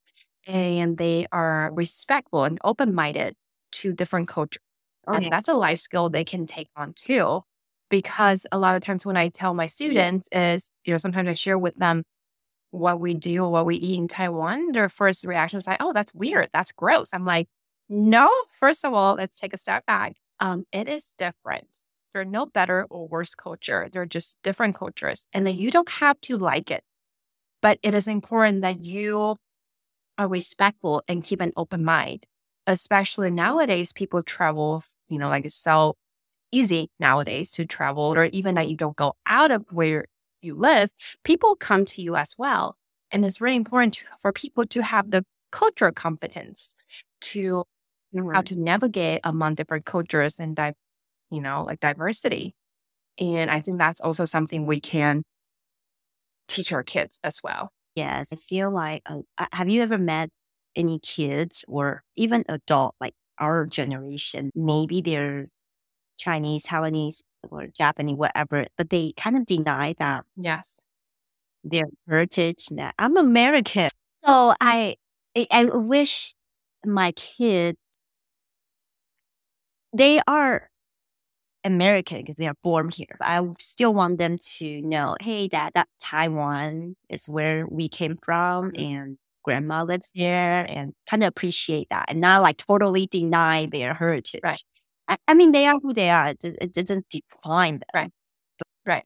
and 0.46 0.96
they 0.96 1.26
are 1.32 1.70
respectful 1.74 2.44
and 2.44 2.58
open 2.64 2.94
minded 2.94 3.34
to 3.72 3.92
different 3.92 4.28
cultures, 4.28 4.62
oh, 5.06 5.14
and 5.14 5.26
that's 5.26 5.48
a 5.48 5.54
life 5.54 5.78
skill 5.78 6.08
they 6.08 6.24
can 6.24 6.46
take 6.46 6.68
on 6.76 6.92
too 6.94 7.42
because 7.90 8.46
a 8.52 8.58
lot 8.58 8.76
of 8.76 8.82
times 8.82 9.04
when 9.04 9.16
I 9.16 9.28
tell 9.28 9.52
my 9.52 9.66
students 9.66 10.28
is, 10.32 10.70
you 10.84 10.94
know, 10.94 10.98
sometimes 10.98 11.28
I 11.28 11.34
share 11.34 11.58
with 11.58 11.74
them 11.76 12.04
what 12.70 13.00
we 13.00 13.14
do, 13.14 13.46
what 13.48 13.66
we 13.66 13.76
eat 13.76 13.98
in 13.98 14.08
Taiwan, 14.08 14.72
their 14.72 14.88
first 14.88 15.24
reaction 15.24 15.58
is 15.58 15.66
like, 15.66 15.78
oh, 15.80 15.92
that's 15.92 16.14
weird. 16.14 16.48
That's 16.52 16.72
gross. 16.72 17.10
I'm 17.12 17.24
like, 17.24 17.48
no, 17.90 18.30
first 18.52 18.84
of 18.84 18.94
all, 18.94 19.16
let's 19.16 19.38
take 19.38 19.52
a 19.52 19.58
step 19.58 19.84
back. 19.84 20.14
Um, 20.38 20.64
it 20.72 20.88
is 20.88 21.12
different. 21.18 21.82
There 22.12 22.22
are 22.22 22.24
no 22.24 22.46
better 22.46 22.86
or 22.88 23.08
worse 23.08 23.34
culture. 23.34 23.88
They're 23.90 24.06
just 24.06 24.38
different 24.42 24.76
cultures. 24.76 25.26
And 25.32 25.46
then 25.46 25.56
you 25.56 25.70
don't 25.72 25.90
have 25.90 26.20
to 26.22 26.38
like 26.38 26.70
it. 26.70 26.84
But 27.60 27.78
it 27.82 27.92
is 27.92 28.08
important 28.08 28.62
that 28.62 28.84
you 28.84 29.36
are 30.18 30.28
respectful 30.28 31.02
and 31.08 31.24
keep 31.24 31.40
an 31.40 31.52
open 31.56 31.84
mind. 31.84 32.24
Especially 32.66 33.30
nowadays, 33.30 33.92
people 33.92 34.22
travel, 34.22 34.84
you 35.08 35.18
know, 35.18 35.28
like 35.28 35.44
it's 35.44 35.54
so 35.54 35.96
easy 36.52 36.90
nowadays 37.00 37.50
to 37.52 37.64
travel, 37.66 38.14
or 38.14 38.26
even 38.26 38.54
that 38.54 38.68
you 38.68 38.76
don't 38.76 38.96
go 38.96 39.14
out 39.26 39.50
of 39.50 39.64
where 39.70 40.04
you 40.42 40.54
live, 40.54 40.90
people 41.24 41.56
come 41.56 41.84
to 41.84 42.02
you 42.02 42.16
as 42.16 42.34
well. 42.38 42.76
And 43.10 43.24
it's 43.24 43.40
really 43.40 43.56
important 43.56 43.94
to, 43.94 44.04
for 44.20 44.32
people 44.32 44.66
to 44.66 44.82
have 44.82 45.10
the 45.10 45.24
cultural 45.50 45.92
competence 45.92 46.74
to 47.20 47.64
how 48.32 48.42
to 48.42 48.54
navigate 48.56 49.20
among 49.24 49.54
different 49.54 49.84
cultures 49.84 50.38
and 50.40 50.56
di- 50.56 50.74
you 51.30 51.40
know, 51.40 51.64
like 51.64 51.80
diversity. 51.80 52.54
And 53.18 53.50
I 53.50 53.60
think 53.60 53.78
that's 53.78 54.00
also 54.00 54.24
something 54.24 54.66
we 54.66 54.80
can 54.80 55.22
teach 56.48 56.72
our 56.72 56.82
kids 56.82 57.20
as 57.22 57.40
well. 57.42 57.70
Yes, 57.94 58.32
I 58.32 58.36
feel 58.36 58.70
like 58.70 59.02
uh, 59.06 59.46
have 59.52 59.68
you 59.68 59.82
ever 59.82 59.98
met 59.98 60.30
any 60.76 60.98
kids 60.98 61.64
or 61.68 62.02
even 62.16 62.44
adult 62.48 62.94
like 63.00 63.14
our 63.38 63.66
generation? 63.66 64.50
Maybe 64.54 65.00
they're 65.00 65.48
Chinese, 66.18 66.64
Taiwanese, 66.66 67.22
or 67.50 67.66
Japanese, 67.66 68.16
whatever, 68.16 68.66
but 68.76 68.90
they 68.90 69.12
kind 69.16 69.36
of 69.36 69.46
deny 69.46 69.94
that. 69.98 70.24
Yes. 70.36 70.80
Their 71.64 71.86
heritage. 72.08 72.66
That 72.70 72.94
I'm 72.98 73.16
American. 73.16 73.90
So 74.24 74.54
I, 74.60 74.96
I 75.50 75.64
wish 75.64 76.34
my 76.84 77.12
kids, 77.12 77.78
they 79.92 80.20
are 80.26 80.68
American 81.64 82.18
because 82.18 82.36
they 82.36 82.46
are 82.46 82.54
born 82.62 82.90
here. 82.90 83.16
I 83.20 83.42
still 83.58 83.92
want 83.92 84.18
them 84.18 84.38
to 84.56 84.82
know, 84.82 85.16
hey, 85.20 85.48
that 85.48 85.74
that 85.74 85.88
Taiwan 86.00 86.96
is 87.08 87.28
where 87.28 87.66
we 87.66 87.88
came 87.88 88.16
from, 88.22 88.72
mm-hmm. 88.72 88.82
and 88.82 89.18
grandma 89.42 89.82
lives 89.82 90.12
there, 90.14 90.64
and 90.68 90.92
kind 91.08 91.22
of 91.22 91.28
appreciate 91.28 91.88
that, 91.90 92.06
and 92.08 92.20
not 92.20 92.42
like 92.42 92.56
totally 92.56 93.06
deny 93.06 93.66
their 93.66 93.94
heritage. 93.94 94.40
Right. 94.42 94.62
I, 95.08 95.16
I 95.28 95.34
mean, 95.34 95.52
they 95.52 95.66
are 95.66 95.78
who 95.82 95.92
they 95.92 96.10
are. 96.10 96.28
It, 96.28 96.44
it 96.44 96.72
doesn't 96.72 97.06
define 97.10 97.74
them. 97.74 97.88
Right. 97.94 98.10
But, 98.58 98.66
right. 98.86 99.04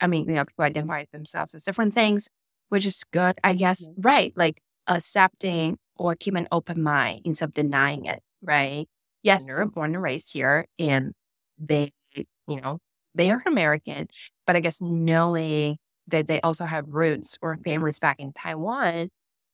I 0.00 0.06
mean, 0.06 0.28
you 0.28 0.34
know, 0.34 0.44
people 0.44 0.64
identify 0.64 1.04
themselves 1.12 1.54
as 1.54 1.62
different 1.62 1.94
things, 1.94 2.28
which 2.68 2.84
is 2.84 3.04
good, 3.12 3.38
I 3.44 3.54
guess. 3.54 3.88
Mm-hmm. 3.88 4.02
Right. 4.02 4.32
Like 4.36 4.60
accepting 4.86 5.78
or 5.96 6.14
keep 6.14 6.34
an 6.34 6.48
open 6.52 6.82
mind 6.82 7.22
instead 7.24 7.50
of 7.50 7.54
denying 7.54 8.06
it. 8.06 8.20
Right. 8.42 8.86
Yes, 9.24 9.44
they're 9.44 9.66
born 9.66 9.94
and 9.94 10.02
raised 10.04 10.32
here 10.32 10.66
and 10.78 11.12
they, 11.58 11.92
you 12.14 12.60
know, 12.60 12.78
they 13.16 13.30
are 13.32 13.42
American, 13.46 14.08
but 14.46 14.56
I 14.56 14.60
guess 14.60 14.80
knowing 14.80 15.78
that 16.08 16.28
they 16.28 16.40
also 16.42 16.64
have 16.66 16.86
roots 16.88 17.38
or 17.42 17.58
families 17.64 17.98
back 17.98 18.20
in 18.20 18.32
Taiwan, 18.32 19.08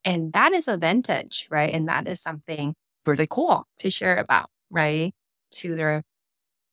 and 0.05 0.33
that 0.35 0.53
is 0.53 0.69
a 0.69 0.77
vintage, 0.77 1.49
right? 1.51 1.73
And 1.73 1.89
that 1.89 2.09
is 2.09 2.21
something 2.21 2.75
really 3.07 3.29
cool 3.31 3.67
to 3.81 3.91
share 3.91 4.17
about, 4.19 4.51
right? 4.71 5.15
to 5.53 5.75
their 5.75 6.03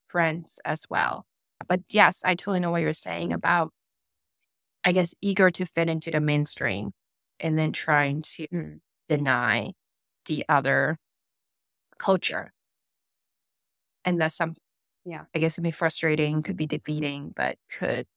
friends 0.07 0.59
as 0.65 0.85
well. 0.89 1.25
But 1.67 1.81
yes, 1.91 2.21
I 2.23 2.35
totally 2.35 2.59
know 2.59 2.71
what 2.71 2.81
you're 2.81 2.93
saying 2.93 3.33
about, 3.33 3.71
I 4.83 4.91
guess, 4.91 5.13
eager 5.21 5.49
to 5.51 5.65
fit 5.65 5.89
into 5.89 6.11
the 6.11 6.21
mainstream 6.21 6.91
and 7.39 7.57
then 7.57 7.71
trying 7.71 8.21
to 8.21 8.47
mm. 8.47 8.79
deny 9.09 9.73
the 10.25 10.45
other 10.49 10.97
culture. 11.97 12.51
And 14.07 14.21
that's 14.21 14.37
some, 14.37 14.53
yeah, 15.05 15.25
I 15.35 15.39
guess 15.39 15.53
it 15.53 15.55
can 15.57 15.63
be 15.65 15.71
frustrating, 15.71 16.41
could 16.43 16.55
be 16.57 16.65
defeating, 16.65 17.33
but 17.35 17.57
could 17.69 18.07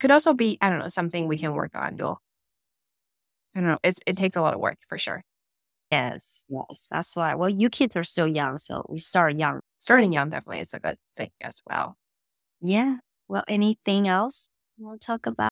could 0.00 0.10
also 0.12 0.34
be, 0.34 0.58
I 0.60 0.70
don't 0.70 0.80
know, 0.80 0.88
something 0.88 1.26
we 1.28 1.38
can 1.38 1.54
work 1.54 1.74
on. 1.74 1.96
You'll, 1.98 2.20
I 3.54 3.60
don't 3.60 3.68
know. 3.68 3.78
It's, 3.82 4.00
it 4.06 4.16
takes 4.16 4.36
a 4.36 4.40
lot 4.40 4.54
of 4.54 4.60
work 4.60 4.78
for 4.88 4.98
sure. 4.98 5.22
Yes, 5.90 6.44
yes, 6.48 6.86
that's 6.90 7.16
why. 7.16 7.34
Well, 7.34 7.48
you 7.48 7.70
kids 7.70 7.96
are 7.96 8.04
so 8.04 8.26
young, 8.26 8.58
so 8.58 8.84
we 8.88 8.98
start 8.98 9.36
young. 9.36 9.60
Starting 9.78 10.12
young 10.12 10.30
definitely 10.30 10.60
is 10.60 10.74
a 10.74 10.80
good 10.80 10.98
thing 11.16 11.30
as 11.40 11.62
well. 11.66 11.96
Yeah. 12.60 12.98
Well, 13.28 13.44
anything 13.48 14.08
else 14.08 14.50
we'll 14.78 14.98
talk 14.98 15.26
about? 15.26 15.50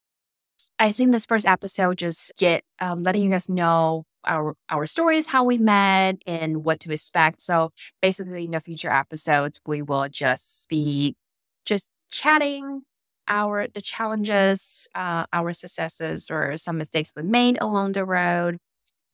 I 0.78 0.92
think 0.92 1.12
this 1.12 1.26
first 1.26 1.46
episode 1.46 1.98
just 1.98 2.32
get 2.38 2.64
um, 2.80 3.02
letting 3.02 3.24
you 3.24 3.30
guys 3.30 3.48
know 3.48 4.04
our 4.26 4.54
our 4.70 4.86
stories, 4.86 5.28
how 5.28 5.44
we 5.44 5.58
met, 5.58 6.16
and 6.26 6.64
what 6.64 6.80
to 6.80 6.92
expect. 6.92 7.40
So 7.40 7.70
basically, 8.02 8.44
in 8.44 8.52
the 8.52 8.60
future 8.60 8.90
episodes, 8.90 9.60
we 9.66 9.82
will 9.82 10.08
just 10.08 10.68
be 10.68 11.16
just 11.64 11.90
chatting 12.10 12.82
our 13.28 13.68
the 13.68 13.80
challenges, 13.80 14.88
uh, 14.94 15.26
our 15.32 15.52
successes, 15.52 16.30
or 16.30 16.56
some 16.56 16.78
mistakes 16.78 17.12
we 17.16 17.22
made 17.22 17.58
along 17.60 17.92
the 17.92 18.04
road. 18.04 18.58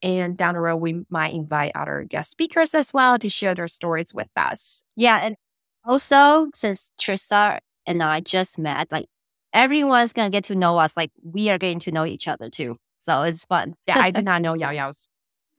And 0.03 0.37
down 0.37 0.55
the 0.55 0.61
road, 0.61 0.77
we 0.79 1.05
might 1.11 1.33
invite 1.35 1.73
other 1.75 2.05
guest 2.09 2.31
speakers 2.31 2.75
as 2.75 2.93
well 2.93 3.19
to 3.19 3.29
share 3.31 3.55
their 3.55 3.69
stories 3.69 4.13
with 4.15 4.29
us. 4.37 4.83
Yeah. 4.97 5.21
And 5.23 5.37
also, 5.85 6.49
since 6.55 6.93
Trista 7.01 7.59
and 7.87 8.03
I 8.03 8.21
just 8.21 8.59
met, 8.59 8.91
like 8.93 9.07
everyone's 9.53 10.13
to 10.13 10.31
get 10.31 10.45
to 10.45 10.55
know 10.55 10.79
us. 10.79 10.97
Like 10.97 11.11
we 11.23 11.51
are 11.51 11.59
getting 11.59 11.81
to 11.81 11.93
know 11.93 12.05
each 12.07 12.29
other 12.29 12.51
too. 12.51 12.79
So 13.03 13.23
it's 13.23 13.45
fun. 13.45 13.75
yeah. 13.87 13.99
I 13.99 14.11
did 14.11 14.25
not 14.31 14.43
know 14.43 14.55
Yao 14.55 14.71
Yao's 14.71 15.09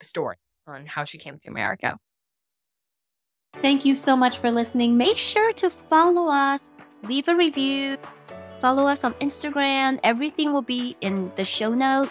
story 0.02 0.38
on 0.66 0.86
how 0.86 1.04
she 1.04 1.18
came 1.18 1.40
to 1.40 1.50
America. 1.50 1.98
Thank 3.58 3.86
you 3.86 3.94
so 3.94 4.18
much 4.18 4.40
for 4.40 4.50
listening. 4.50 4.98
Make 4.98 5.18
sure 5.18 5.54
to 5.54 5.70
follow 5.70 6.28
us 6.28 6.74
leave 7.04 7.28
a 7.28 7.36
review, 7.36 7.98
follow 8.60 8.88
us 8.88 9.04
on 9.04 9.14
Instagram. 9.16 10.00
Everything 10.04 10.54
will 10.54 10.62
be 10.64 10.96
in 11.02 11.32
the 11.36 11.46
show 11.46 11.74
note. 11.74 12.10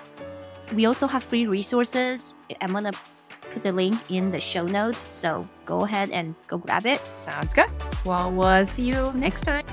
We 0.74 0.86
also 0.86 1.06
have 1.06 1.22
free 1.24 1.46
resources. 1.46 2.34
I'm 2.60 2.72
gonna 2.72 2.92
put 3.50 3.62
the 3.62 3.72
link 3.72 4.10
in 4.10 4.30
the 4.30 4.40
show 4.40 4.64
notes. 4.64 5.04
So 5.10 5.48
go 5.64 5.84
ahead 5.84 6.10
and 6.10 6.34
go 6.46 6.58
grab 6.58 6.86
it. 6.86 7.00
Sounds 7.16 7.52
good. 7.52 7.70
Well, 8.04 8.32
we'll 8.32 8.66
see 8.66 8.88
you 8.88 9.12
next 9.14 9.42
time. 9.42 9.64